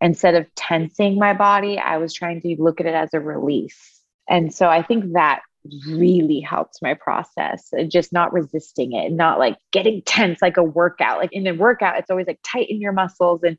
[0.00, 4.00] Instead of tensing my body, I was trying to look at it as a release.
[4.28, 5.42] And so I think that
[5.86, 10.62] really helped my process and just not resisting it, not like getting tense like a
[10.62, 11.18] workout.
[11.18, 13.58] Like in a workout, it's always like tighten your muscles and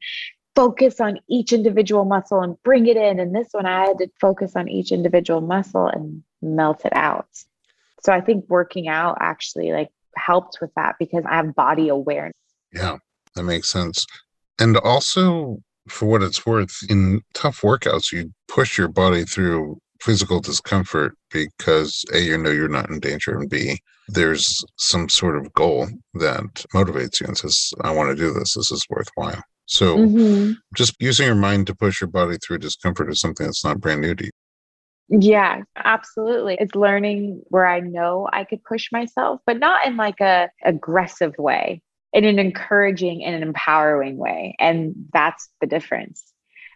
[0.56, 3.20] focus on each individual muscle and bring it in.
[3.20, 7.28] And this one, I had to focus on each individual muscle and melt it out.
[8.04, 12.36] So I think working out actually like helped with that because I have body awareness.
[12.74, 12.98] Yeah,
[13.36, 14.06] that makes sense.
[14.60, 20.40] And also, for what it's worth, in tough workouts, you push your body through physical
[20.40, 25.54] discomfort because A, you know you're not in danger, and B, there's some sort of
[25.54, 28.56] goal that motivates you and says, I want to do this.
[28.56, 29.42] This is worthwhile.
[29.72, 30.58] So Mhm.
[30.76, 34.02] just using your mind to push your body through discomfort is something that's not brand
[34.02, 34.32] new to you.
[35.08, 36.58] Yeah, absolutely.
[36.60, 41.38] It's learning where I know I could push myself, but not in like a aggressive
[41.38, 41.82] way,
[42.12, 44.56] in an encouraging and an empowering way.
[44.60, 46.24] And that's the difference.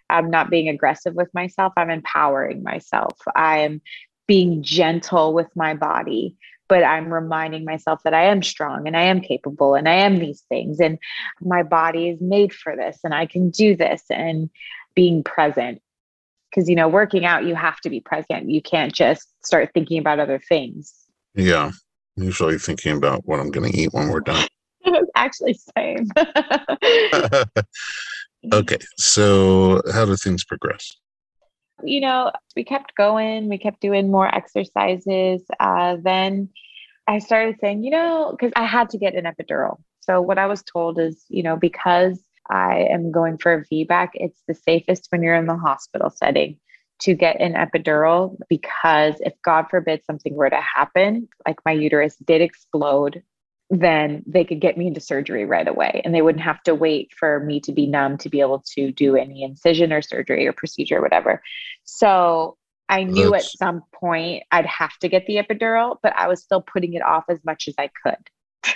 [0.09, 1.73] I'm not being aggressive with myself.
[1.75, 3.17] I'm empowering myself.
[3.35, 3.81] I'm
[4.25, 9.03] being gentle with my body, but I'm reminding myself that I am strong and I
[9.03, 10.97] am capable and I am these things and
[11.41, 14.49] my body is made for this and I can do this and
[14.95, 15.81] being present
[16.49, 19.99] because you know working out you have to be present you can't just start thinking
[19.99, 20.93] about other things
[21.35, 21.71] Yeah.
[22.17, 24.47] Usually thinking about what I'm going to eat when we're done.
[25.15, 26.07] actually same
[28.53, 28.77] okay.
[28.97, 30.95] So, how do things progress?
[31.83, 36.49] You know we kept going we kept doing more exercises uh, then
[37.07, 39.77] i started saying you know because i had to get an epidural.
[40.01, 44.09] So what i was told is you know because i am going for a vbac
[44.13, 46.57] it's the safest when you're in the hospital setting
[46.99, 52.15] to get an epidural because if god forbid something were to happen like my uterus
[52.25, 53.21] did explode
[53.69, 57.11] then they could get me into surgery right away and they wouldn't have to wait
[57.17, 60.53] for me to be numb to be able to do any incision or surgery or
[60.53, 61.41] procedure or whatever.
[61.83, 62.57] So
[62.89, 66.61] I knew at some point I'd have to get the epidural, but I was still
[66.61, 68.17] putting it off as much as I could.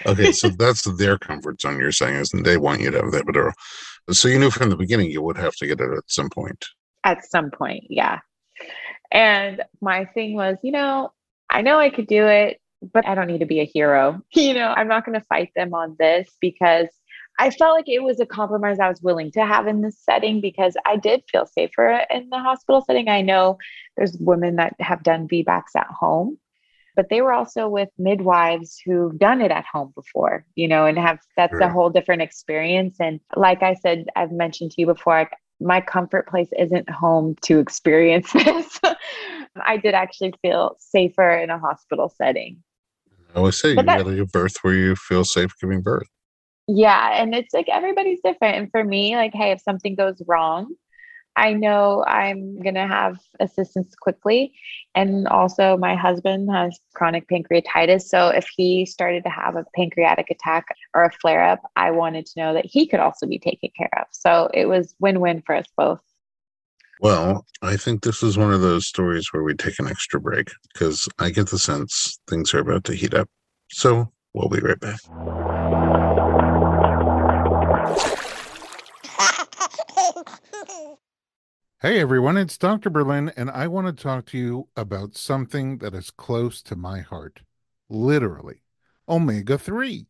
[0.05, 0.31] Okay.
[0.31, 3.53] So, that's their comfort zone, you're saying, is they want you to have the epidural.
[4.11, 6.65] So, you knew from the beginning you would have to get it at some point.
[7.03, 8.19] At some point, yeah.
[9.11, 11.11] And my thing was, you know,
[11.49, 14.21] I know I could do it, but I don't need to be a hero.
[14.35, 16.87] You know, I'm not going to fight them on this because
[17.39, 20.41] I felt like it was a compromise I was willing to have in this setting
[20.41, 23.07] because I did feel safer in the hospital setting.
[23.07, 23.57] I know
[23.95, 26.37] there's women that have done VBACs at home,
[26.97, 30.97] but they were also with midwives who've done it at home before, you know, and
[30.99, 31.61] have that's Sure.
[31.61, 32.97] a whole different experience.
[32.99, 37.35] And like I said, I've mentioned to you before, like, my comfort place isn't home
[37.43, 38.79] to experience this.
[39.61, 42.63] I did actually feel safer in a hospital setting.
[43.33, 45.81] I always say you But that- got to give birth where you feel safe giving
[45.81, 46.07] birth.
[46.67, 47.21] Yeah.
[47.21, 48.57] And it's like everybody's different.
[48.57, 50.75] And for me, like, hey, if something goes wrong,
[51.35, 54.53] I know I'm going to have assistance quickly.
[54.93, 58.01] And also, my husband has chronic pancreatitis.
[58.03, 62.25] So if he started to have a pancreatic attack or a flare up, I wanted
[62.27, 64.07] to know that he could also be taken care of.
[64.11, 66.01] So it was win win for us both.
[67.01, 70.49] Well, I think this is one of those stories where we take an extra break
[70.73, 73.29] because I get the sense things are about to heat up.
[73.71, 74.99] So we'll be right back.
[81.81, 82.89] Hey everyone, it's Dr.
[82.89, 86.99] Berlin, and I want to talk to you about something that is close to my
[86.99, 87.39] heart.
[87.87, 88.63] Literally,
[89.07, 90.05] omega 3.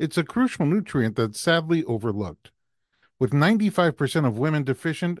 [0.00, 2.50] It's a crucial nutrient that's sadly overlooked.
[3.20, 5.20] With 95% of women deficient,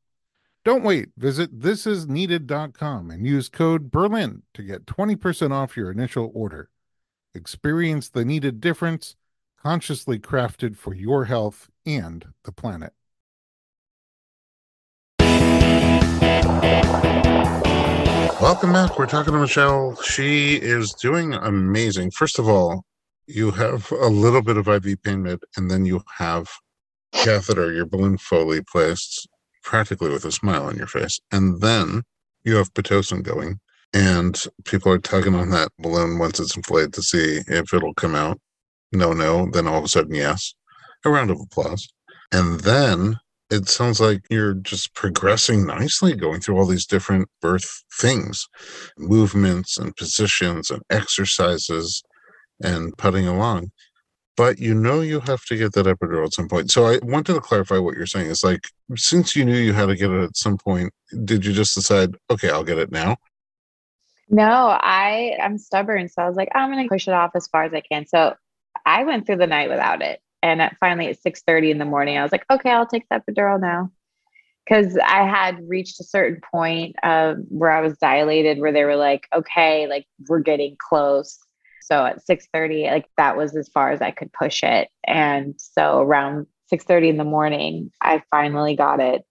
[0.63, 1.09] Don't wait.
[1.17, 6.69] Visit thisisneeded.com and use code Berlin to get 20% off your initial order.
[7.33, 9.15] Experience the needed difference,
[9.59, 12.93] consciously crafted for your health and the planet.
[18.39, 18.99] Welcome back.
[18.99, 19.95] We're talking to Michelle.
[20.03, 22.11] She is doing amazing.
[22.11, 22.85] First of all,
[23.25, 26.47] you have a little bit of IV pain med, and then you have
[27.13, 29.27] catheter, your balloon Foley placed
[29.63, 31.19] practically with a smile on your face.
[31.31, 32.03] And then
[32.43, 33.59] you have Pitocin going,
[33.93, 38.15] and people are tugging on that balloon once it's inflated to see if it'll come
[38.15, 38.39] out.
[38.91, 39.49] No, no.
[39.51, 40.53] Then all of a sudden, yes.
[41.05, 41.87] A round of applause.
[42.31, 43.17] And then
[43.49, 48.47] it sounds like you're just progressing nicely, going through all these different birth things,
[48.97, 52.01] movements and positions and exercises
[52.63, 53.71] and putting along
[54.41, 56.71] but you know you have to get that epidural at some point.
[56.71, 58.31] So I wanted to clarify what you're saying.
[58.31, 58.63] It's like
[58.95, 60.91] since you knew you had to get it at some point,
[61.25, 63.17] did you just decide, okay, I'll get it now?
[64.29, 67.63] No, I I'm stubborn, so I was like, I'm gonna push it off as far
[67.65, 68.07] as I can.
[68.07, 68.35] So
[68.85, 71.85] I went through the night without it, and at, finally at six thirty in the
[71.85, 73.91] morning, I was like, okay, I'll take the epidural now.
[74.65, 78.95] because I had reached a certain point of where I was dilated, where they were
[78.95, 81.39] like, okay, like we're getting close.
[81.81, 84.89] So at 6:30, like that was as far as I could push it.
[85.05, 89.23] And so around 6:30 in the morning, I finally got it.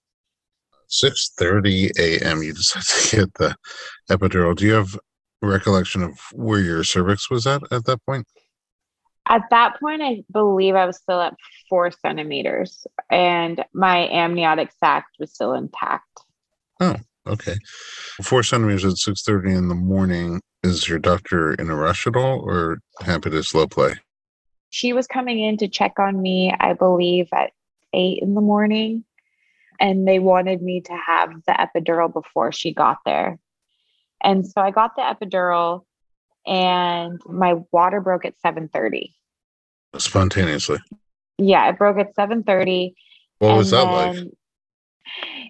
[0.89, 2.43] 6:30 a.m.
[2.43, 3.57] You decided to get the
[4.11, 4.57] epidural.
[4.57, 4.99] Do you have
[5.43, 8.27] recollection of where your cervix was at at that point?
[9.27, 11.35] At that point, I believe I was still at
[11.69, 16.21] four centimeters, and my amniotic sac was still intact.
[16.81, 16.97] Oh,
[17.27, 17.57] okay.
[18.23, 20.41] Four centimeters at six thirty in the morning.
[20.62, 23.95] Is your doctor in a rush at all, or happy to slow play?
[24.68, 27.53] She was coming in to check on me, I believe, at
[27.95, 29.05] eight in the morning,
[29.81, 33.39] and they wanted me to have the epidural before she got there.
[34.23, 35.85] And so I got the epidural
[36.47, 39.14] and my water broke at 7:30.
[39.97, 40.79] Spontaneously.
[41.39, 42.95] Yeah, it broke at 7:30.
[43.39, 44.16] What was that like?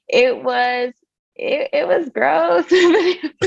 [0.09, 0.93] It was
[1.37, 2.67] it, it was gross.
[2.71, 3.45] it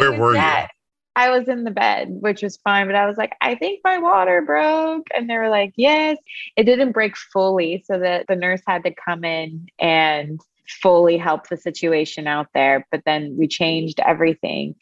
[0.00, 0.70] Where was were that.
[1.16, 3.96] I was in the bed, which was fine, but I was like, I think my
[3.96, 5.06] water broke.
[5.16, 6.18] And they were like, yes.
[6.56, 7.82] It didn't break fully.
[7.86, 12.86] So that the nurse had to come in and fully help the situation out there.
[12.90, 14.74] But then we changed everything.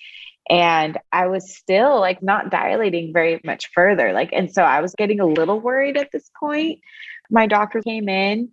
[0.51, 4.13] And I was still like not dilating very much further.
[4.13, 6.81] Like, and so I was getting a little worried at this point.
[7.31, 8.51] My doctor came in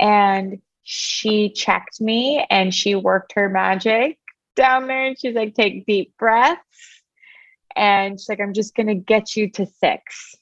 [0.00, 0.60] and
[0.90, 4.18] she checked me and she worked her magic
[4.56, 5.04] down there.
[5.04, 6.62] And she's like, take deep breaths.
[7.76, 10.34] And she's like, I'm just going to get you to six.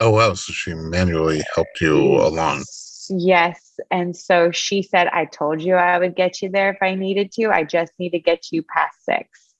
[0.00, 0.32] Oh, wow.
[0.32, 2.64] So she manually helped you along.
[3.10, 3.78] Yes.
[3.90, 7.30] And so she said, I told you I would get you there if I needed
[7.32, 7.50] to.
[7.50, 9.54] I just need to get you past six.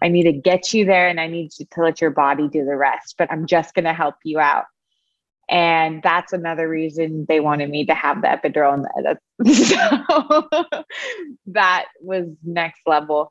[0.00, 2.64] I need to get you there and I need you to let your body do
[2.64, 4.64] the rest, but I'm just going to help you out.
[5.50, 8.84] And that's another reason they wanted me to have the epidural.
[9.42, 10.48] So
[11.46, 13.30] that was next level.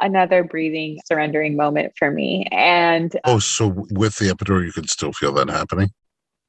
[0.00, 2.46] Another breathing, surrendering moment for me.
[2.52, 5.90] And Oh, so with the epidural, you could still feel that happening?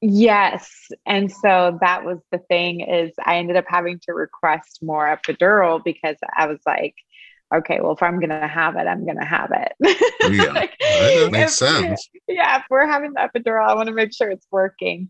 [0.01, 0.69] Yes.
[1.05, 5.83] And so that was the thing is I ended up having to request more epidural
[5.83, 6.95] because I was like,
[7.53, 9.73] okay, well, if I'm going to have it, I'm going to have it.
[10.31, 12.09] Yeah, Like, that makes if- sense.
[12.27, 12.57] Yeah.
[12.59, 15.09] If we're having the epidural, I want to make sure it's working.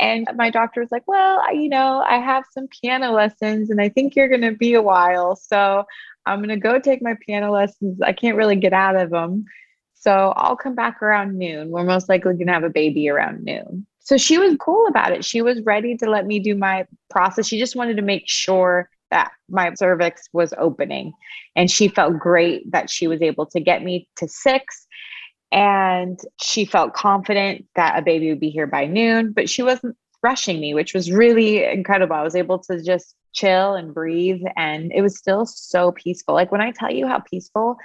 [0.00, 3.80] And my doctor was like, well, I, you know, I have some piano lessons and
[3.80, 5.34] I think you're going to be a while.
[5.36, 5.84] So
[6.26, 8.00] I'm going to go take my piano lessons.
[8.02, 9.44] I can't really get out of them.
[9.94, 11.70] So I'll come back around noon.
[11.70, 13.86] We're most likely going to have a baby around noon.
[14.00, 15.24] So she was cool about it.
[15.24, 17.46] She was ready to let me do my process.
[17.46, 21.12] She just wanted to make sure that my cervix was opening.
[21.56, 24.86] And she felt great that she was able to get me to six.
[25.50, 29.96] And she felt confident that a baby would be here by noon, but she wasn't
[30.22, 32.16] rushing me, which was really incredible.
[32.16, 34.42] I was able to just chill and breathe.
[34.56, 36.34] And it was still so peaceful.
[36.34, 37.76] Like when I tell you how peaceful,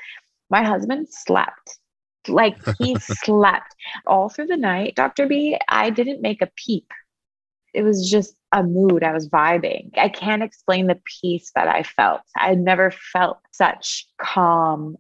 [0.50, 1.80] my husband slept.
[2.28, 4.96] Like he slept all through the night.
[4.96, 5.28] Dr.
[5.28, 6.88] B, I didn't make a peep.
[7.74, 9.04] It was just a mood.
[9.04, 9.90] I was vibing.
[9.98, 12.22] I can't explain the peace that I felt.
[12.38, 14.98] I never felt such calm,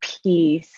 [0.00, 0.70] peace,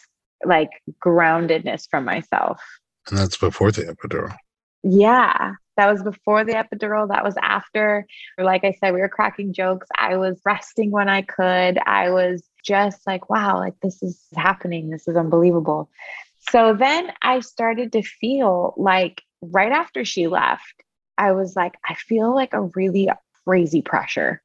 [0.44, 0.70] like
[1.04, 2.60] groundedness from myself.
[3.08, 4.34] And that's before the epidural.
[4.82, 7.08] Yeah, that was before the epidural.
[7.08, 8.06] That was after.
[8.38, 9.88] Like I said, we were cracking jokes.
[9.96, 11.78] I was resting when I could.
[11.86, 14.90] I was just like, wow, like this is happening.
[14.90, 15.90] This is unbelievable.
[16.50, 20.82] So then I started to feel like right after she left,
[21.18, 23.08] I was like, I feel like a really
[23.44, 24.42] crazy pressure.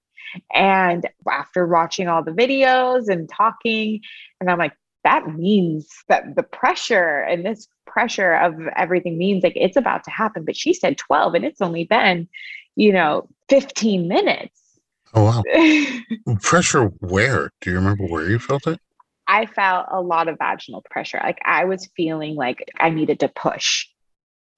[0.54, 4.02] And after watching all the videos and talking,
[4.40, 9.54] and I'm like, that means that the pressure and this pressure of everything means like
[9.56, 10.46] it's about to happen.
[10.46, 12.28] But she said 12, and it's only been,
[12.76, 14.60] you know, 15 minutes.
[15.14, 15.44] Oh, wow.
[16.42, 17.50] Pressure where?
[17.62, 18.80] Do you remember where you felt it?
[19.28, 21.20] I felt a lot of vaginal pressure.
[21.24, 23.88] Like I was feeling like I needed to push.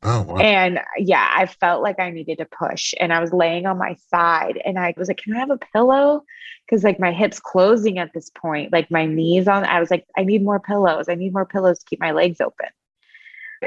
[0.04, 0.38] Oh, wow.
[0.38, 2.94] And yeah, I felt like I needed to push.
[3.00, 5.60] And I was laying on my side and I was like, can I have a
[5.74, 6.24] pillow?
[6.66, 10.06] Because like my hips closing at this point, like my knees on, I was like,
[10.18, 11.06] I need more pillows.
[11.08, 12.68] I need more pillows to keep my legs open.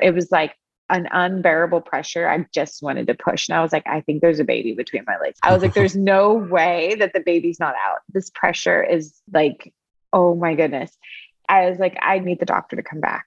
[0.00, 0.56] It was like
[0.90, 2.28] an unbearable pressure.
[2.28, 3.48] I just wanted to push.
[3.48, 5.38] And I was like, I think there's a baby between my legs.
[5.42, 7.98] I was like, there's no way that the baby's not out.
[8.12, 9.72] This pressure is like,
[10.12, 10.96] oh my goodness.
[11.48, 13.26] I was like, I need the doctor to come back.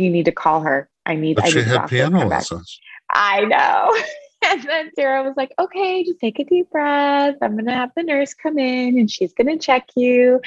[0.00, 0.88] You need to call her.
[1.06, 2.80] I need, But I she need had piano lessons.
[3.12, 3.96] I know.
[4.42, 7.36] And then Sarah was like, okay, just take a deep breath.
[7.42, 10.40] I'm going to have the nurse come in and she's going to check you.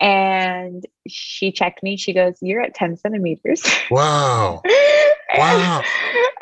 [0.00, 1.98] And she checked me.
[1.98, 3.62] She goes, You're at 10 centimeters.
[3.90, 4.62] Wow.
[5.36, 5.82] Wow.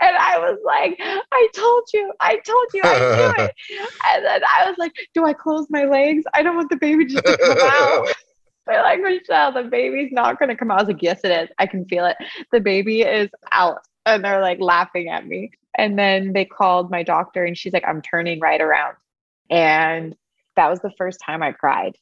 [0.00, 3.54] And, I was like, I told you, I told you I knew it.
[4.14, 6.24] And then I was like, do I close my legs?
[6.34, 8.12] I don't want the baby just to come out.
[8.66, 10.78] They're like, Michelle, the baby's not going to come out.
[10.78, 11.48] I was like, yes, it is.
[11.58, 12.16] I can feel it.
[12.52, 13.80] The baby is out.
[14.06, 15.50] And they're like laughing at me.
[15.76, 18.96] And then they called my doctor and she's like, I'm turning right around.
[19.50, 20.14] And
[20.56, 21.96] that was the first time I cried.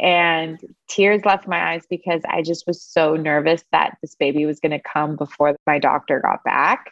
[0.00, 0.58] And
[0.88, 4.72] tears left my eyes because I just was so nervous that this baby was going
[4.72, 6.90] to come before my doctor got back.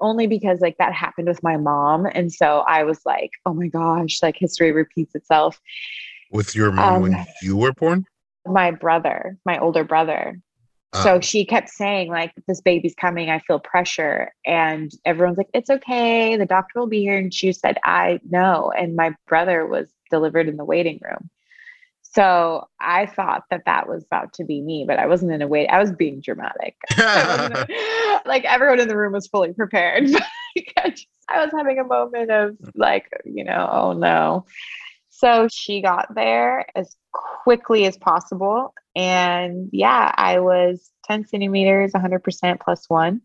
[0.00, 2.06] Only because, like, that happened with my mom.
[2.06, 5.60] And so I was like, oh my gosh, like, history repeats itself.
[6.34, 8.04] With your mom Um, when you were born?
[8.44, 10.36] My brother, my older brother,
[11.02, 14.32] so Uh, she kept saying like this baby's coming i feel pressure.
[14.46, 17.18] And everyone's like it's okay the doctor will be here.
[17.18, 18.72] And she said i know.
[18.76, 21.30] And my brother was delivered in the waiting room.
[22.02, 25.48] So i thought that that was about to be me but i wasn't in a
[25.48, 26.76] wait i was being dramatic.
[28.26, 30.08] Like everyone in the room was fully prepared
[30.78, 34.46] I, just, I was having a moment of like you know oh no
[35.16, 38.74] so she got there as quickly as possible.
[38.96, 43.20] And yeah, I was 10 centimeters, 100% plus one.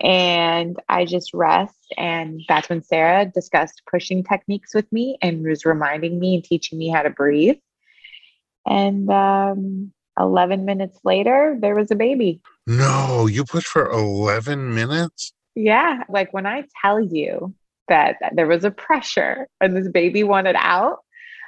[0.00, 1.76] And I just rest.
[1.96, 6.78] And that's when Sarah discussed pushing techniques with me and was reminding me and teaching
[6.78, 7.58] me how to breathe.
[8.66, 12.40] And um, 11 minutes later, there was a baby.
[12.66, 15.34] no, you pushed for 11 minutes?
[15.54, 16.04] Yeah.
[16.08, 17.54] Like when I tell you
[17.88, 20.98] that there was a pressure and this baby wanted out,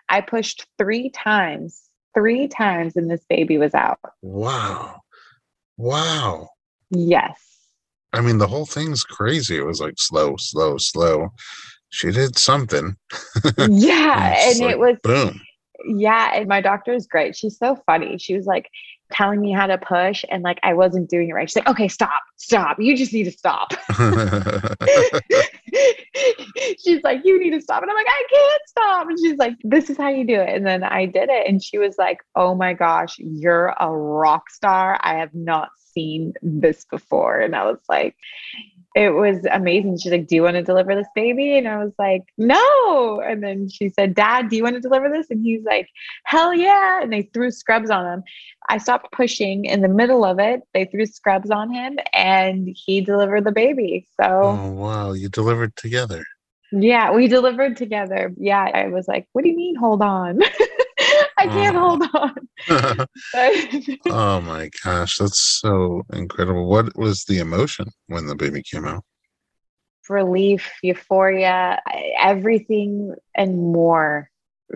[0.08, 1.82] I pushed three times,
[2.14, 3.98] three times, and this baby was out.
[4.22, 5.00] Wow.
[5.76, 6.48] Wow.
[6.90, 7.40] Yes.
[8.12, 9.56] I mean, the whole thing's crazy.
[9.58, 11.30] It was like slow, slow, slow.
[11.90, 12.96] She did something.
[13.68, 14.36] Yeah.
[14.48, 15.40] And like, it was, Boom.
[15.84, 16.32] yeah.
[16.34, 17.36] And my doctor is great.
[17.36, 18.18] She's so funny.
[18.18, 18.68] She was like
[19.12, 21.48] telling me how to push, and like I wasn't doing it right.
[21.48, 22.78] She's like, okay, stop, stop.
[22.80, 23.72] You just need to stop.
[26.84, 27.82] she's like, you need to stop.
[27.82, 29.08] And I'm like, I can't stop.
[29.08, 30.54] And she's like, this is how you do it.
[30.54, 31.48] And then I did it.
[31.48, 34.98] And she was like, oh my gosh, you're a rock star.
[35.02, 37.40] I have not seen this before.
[37.40, 38.16] And I was like,
[38.96, 39.98] it was amazing.
[39.98, 41.58] She's like, Do you want to deliver this baby?
[41.58, 43.20] And I was like, No.
[43.20, 45.26] And then she said, Dad, do you want to deliver this?
[45.30, 45.86] And he's like,
[46.24, 47.02] Hell yeah.
[47.02, 48.24] And they threw scrubs on him.
[48.70, 50.62] I stopped pushing in the middle of it.
[50.72, 54.08] They threw scrubs on him and he delivered the baby.
[54.18, 54.24] So,
[54.58, 55.12] oh, wow.
[55.12, 56.24] You delivered together.
[56.72, 58.32] yeah, we delivered together.
[58.38, 58.64] Yeah.
[58.72, 60.40] I was like, What do you mean, hold on?
[61.46, 62.48] I can't hold on.
[64.08, 65.18] Oh my gosh.
[65.18, 66.68] That's so incredible.
[66.68, 69.04] What was the emotion when the baby came out?
[70.08, 71.80] relief, euphoria,
[72.18, 74.30] everything and more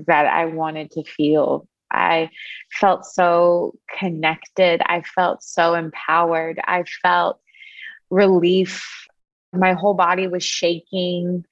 [0.07, 1.67] that I wanted to feel.
[1.91, 2.31] I
[2.73, 4.81] felt so connected.
[4.85, 6.61] I felt so empowered.
[6.65, 7.41] I felt
[8.11, 9.09] relief.
[9.53, 11.45] My whole body was shaking.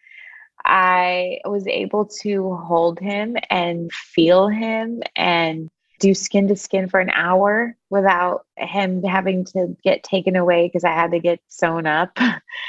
[0.69, 7.01] I was able to hold him and feel him and do skin to skin for
[7.01, 11.87] an hour without him having to get taken away because I had to get sewn
[11.87, 12.17] up.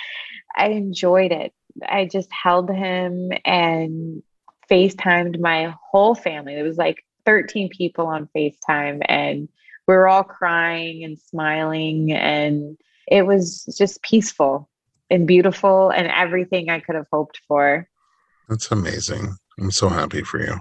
[0.55, 1.53] I enjoyed it.
[1.87, 4.23] I just held him and
[4.71, 6.55] FaceTimed my whole family.
[6.55, 9.49] There was like 13 people on FaceTime and
[9.87, 12.77] we were all crying and smiling and
[13.07, 14.68] it was just peaceful
[15.09, 17.87] and beautiful and everything I could have hoped for.
[18.47, 19.35] That's amazing.
[19.59, 20.55] I'm so happy for you.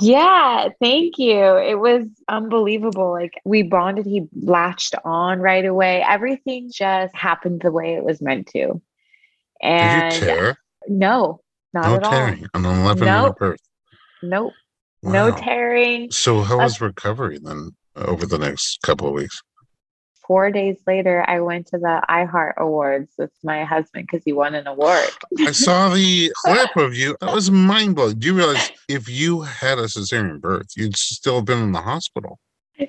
[0.00, 1.56] Yeah, thank you.
[1.58, 3.10] It was unbelievable.
[3.12, 6.02] Like we bonded, he latched on right away.
[6.08, 8.80] Everything just happened the way it was meant to.
[9.60, 10.56] And Did you tear?
[10.88, 11.40] no,
[11.74, 12.10] not No at all.
[12.10, 13.38] tearing on an 11 Nope.
[13.38, 13.60] birth.
[14.22, 14.52] Nope.
[15.02, 16.10] No tearing.
[16.10, 19.42] So, how Uh, was recovery then over the next couple of weeks?
[20.26, 24.54] Four days later, I went to the iHeart Awards with my husband because he won
[24.54, 25.08] an award.
[25.40, 27.16] I saw the clip of you.
[27.20, 28.18] That was mind blowing.
[28.18, 31.80] Do you realize if you had a cesarean birth, you'd still have been in the
[31.80, 32.38] hospital?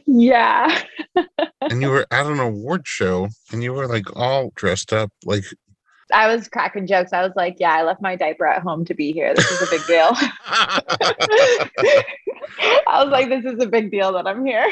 [0.05, 0.83] yeah.
[1.61, 5.11] And you were at an award show and you were like all dressed up.
[5.25, 5.43] Like,
[6.13, 7.13] I was cracking jokes.
[7.13, 9.33] I was like, yeah, I left my diaper at home to be here.
[9.33, 10.11] This is a big deal.
[12.87, 14.71] I was like, this is a big deal that I'm here.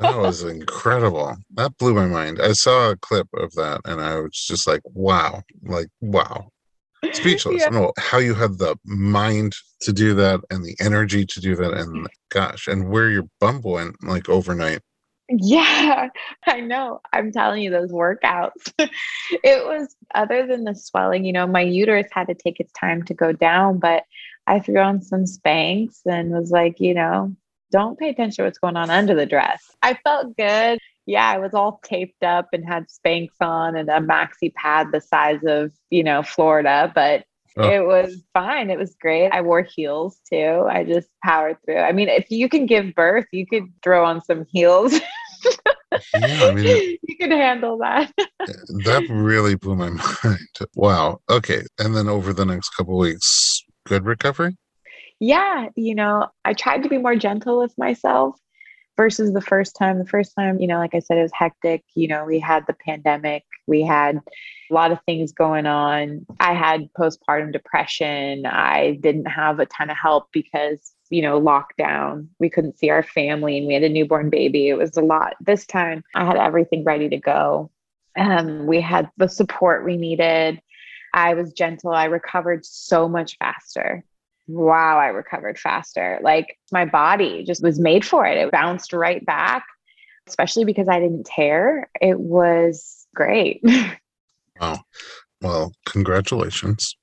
[0.00, 1.36] That was incredible.
[1.54, 2.40] That blew my mind.
[2.40, 6.50] I saw a clip of that and I was just like, wow, like, wow.
[7.12, 7.60] Speechless.
[7.60, 7.66] Yeah.
[7.66, 11.40] I don't know how you had the mind to do that and the energy to
[11.40, 11.72] do that.
[11.74, 12.06] And mm.
[12.30, 14.80] gosh, and where your bump went like overnight.
[15.28, 16.08] Yeah,
[16.46, 17.00] I know.
[17.12, 18.72] I'm telling you, those workouts.
[18.78, 23.02] it was other than the swelling, you know, my uterus had to take its time
[23.04, 24.04] to go down, but
[24.46, 27.34] I threw on some Spanx and was like, you know,
[27.76, 29.62] don't pay attention to what's going on under the dress.
[29.82, 30.78] I felt good.
[31.06, 35.00] yeah, I was all taped up and had Spanx on and a maxi pad the
[35.00, 37.24] size of, you know, Florida, but
[37.58, 37.70] Oh.
[37.70, 38.68] it was fine.
[38.68, 39.30] It was great.
[39.30, 40.66] I wore heels too.
[40.70, 41.78] I just powered through.
[41.78, 44.92] I mean, if you can give birth, you could throw on some heels.
[46.14, 48.12] Yeah, I mean, you can handle that.
[48.18, 49.88] that really blew my
[50.24, 50.40] mind.
[50.74, 51.20] Wow.
[51.30, 51.62] Okay.
[51.78, 54.56] And then over the next couple weeks, good recovery?
[55.20, 58.38] Yeah, you know, I tried to be more gentle with myself
[58.96, 59.98] versus the first time.
[59.98, 61.84] The first time, you know, like I said, it was hectic.
[61.94, 64.16] You know, we had the pandemic, we had
[64.70, 66.26] a lot of things going on.
[66.40, 68.46] I had postpartum depression.
[68.46, 72.28] I didn't have a ton of help because, you know, lockdown.
[72.38, 74.68] We couldn't see our family and we had a newborn baby.
[74.68, 75.34] It was a lot.
[75.40, 77.70] This time, I had everything ready to go.
[78.18, 80.60] Um, we had the support we needed.
[81.12, 81.92] I was gentle.
[81.92, 84.04] I recovered so much faster
[84.46, 86.18] wow, I recovered faster.
[86.22, 88.38] Like my body just was made for it.
[88.38, 89.64] It bounced right back,
[90.26, 91.90] especially because I didn't tear.
[92.00, 93.62] It was great.
[94.58, 94.78] Wow.
[95.42, 96.96] Well, congratulations.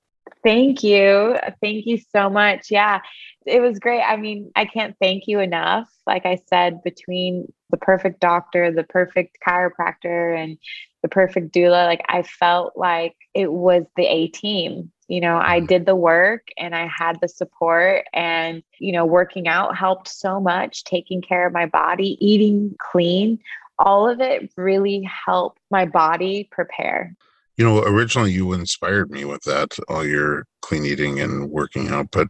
[0.43, 1.37] Thank you.
[1.61, 2.67] Thank you so much.
[2.69, 2.99] Yeah,
[3.45, 4.01] it was great.
[4.01, 5.87] I mean, I can't thank you enough.
[6.05, 10.57] Like I said, between the perfect doctor, the perfect chiropractor, and
[11.03, 14.91] the perfect doula, like I felt like it was the A team.
[15.07, 15.67] You know, I mm-hmm.
[15.67, 20.39] did the work and I had the support, and, you know, working out helped so
[20.39, 23.39] much, taking care of my body, eating clean.
[23.77, 27.15] All of it really helped my body prepare.
[27.57, 32.07] You know, originally you inspired me with that, all your clean eating and working out,
[32.11, 32.27] but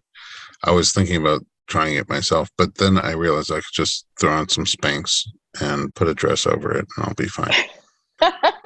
[0.63, 2.49] I was thinking about trying it myself.
[2.57, 5.27] But then I realized I could just throw on some Spanx
[5.61, 7.53] and put a dress over it and I'll be fine.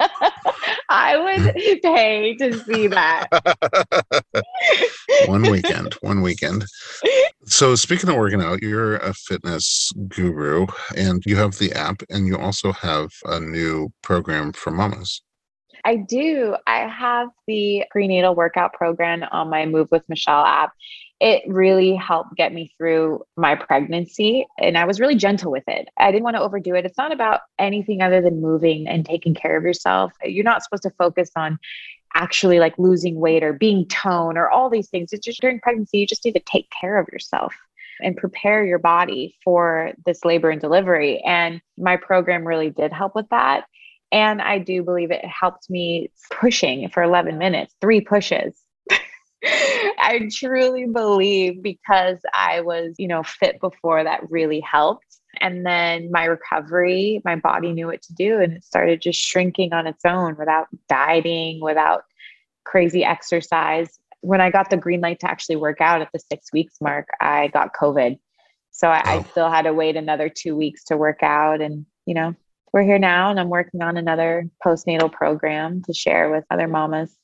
[0.88, 3.28] I would pay to see that.
[5.26, 6.64] one weekend, one weekend.
[7.46, 10.66] So, speaking of working out, you're a fitness guru
[10.96, 15.22] and you have the app and you also have a new program for mamas.
[15.84, 16.56] I do.
[16.66, 20.72] I have the prenatal workout program on my Move with Michelle app.
[21.20, 25.88] It really helped get me through my pregnancy, and I was really gentle with it.
[25.98, 26.84] I didn't want to overdo it.
[26.84, 30.12] It's not about anything other than moving and taking care of yourself.
[30.22, 31.58] You're not supposed to focus on
[32.14, 35.12] actually like losing weight or being toned or all these things.
[35.12, 37.54] It's just during pregnancy, you just need to take care of yourself
[38.00, 41.20] and prepare your body for this labor and delivery.
[41.24, 43.64] And my program really did help with that.
[44.10, 48.54] And I do believe it helped me pushing for 11 minutes, three pushes.
[49.44, 55.04] I truly believe because I was, you know, fit before that really helped.
[55.40, 59.72] And then my recovery, my body knew what to do and it started just shrinking
[59.72, 62.02] on its own without dieting, without
[62.64, 63.98] crazy exercise.
[64.20, 67.06] When I got the green light to actually work out at the six weeks mark,
[67.20, 68.18] I got COVID.
[68.72, 69.24] So I, I Oh.
[69.30, 71.60] still had to wait another two weeks to work out.
[71.60, 72.34] And, you know,
[72.72, 77.16] we're here now and I'm working on another postnatal program to share with other mamas.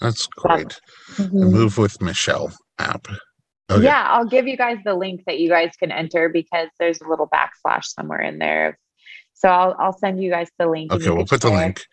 [0.00, 0.78] That's great.
[1.14, 1.52] Mhm.
[1.52, 3.06] Move with Michelle app.
[3.70, 3.82] Okay.
[3.82, 7.08] Yeah, I'll give you guys the link that you guys can enter because there's a
[7.08, 8.78] little backslash somewhere in there.
[9.34, 10.92] So I'll I'll send you guys the link.
[10.92, 11.84] Okay, we'll put the link.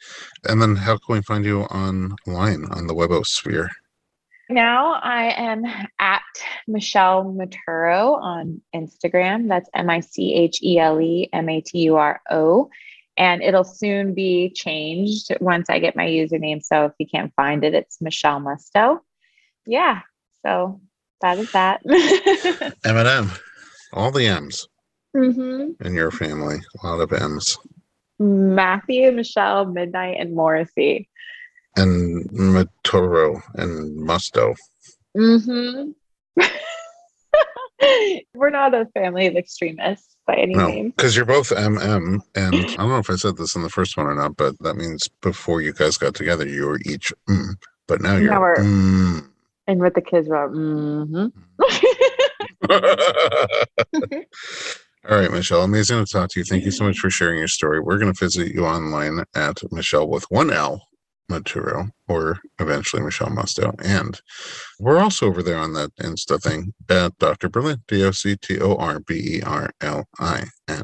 [0.48, 3.70] And then how can we find you online on the webosphere?
[4.50, 5.64] Now I am
[6.00, 6.22] at
[6.68, 9.48] Michelle Maturo on Instagram.
[9.48, 12.70] That's M I C H E L E M A T U R O.
[13.18, 16.64] And it'll soon be changed once I get my username.
[16.64, 19.00] So if you can't find it, it's Michelle Musto.
[19.68, 20.02] Yeah.
[20.44, 20.82] So
[21.22, 21.82] that is that.
[22.86, 23.32] M&M.
[23.94, 24.68] All the M's
[25.16, 25.86] mm-hmm.
[25.86, 26.58] in your family.
[26.84, 27.58] A lot of M's.
[28.20, 31.10] Matthew, Michelle, Midnight, and Morrissey.
[31.76, 34.56] And Maturo and Musto.
[35.16, 35.92] hmm
[38.36, 40.94] We're not a family of extremists by any No, means.
[40.96, 42.20] because you're both MM.
[42.36, 44.58] And I don't know if I said this in the first one or not, but
[44.60, 47.56] that means before you guys got together, you were each mm.
[47.88, 49.28] But now you're Now mm.
[49.68, 51.28] And with the kids, we're mm-hmm.
[55.10, 55.64] All right, Michelle.
[55.64, 56.46] Amazing to talk to you.
[56.46, 57.82] Thank you so much for sharing your story.
[57.82, 60.88] We're going to visit you online at Michelle with one L
[61.30, 63.74] Maturo or eventually Michelle Musto.
[63.84, 64.20] And
[64.80, 67.50] we're also over there on that Insta thing at Dr.
[67.50, 70.84] Berlin, D O C T O R B E R L I N.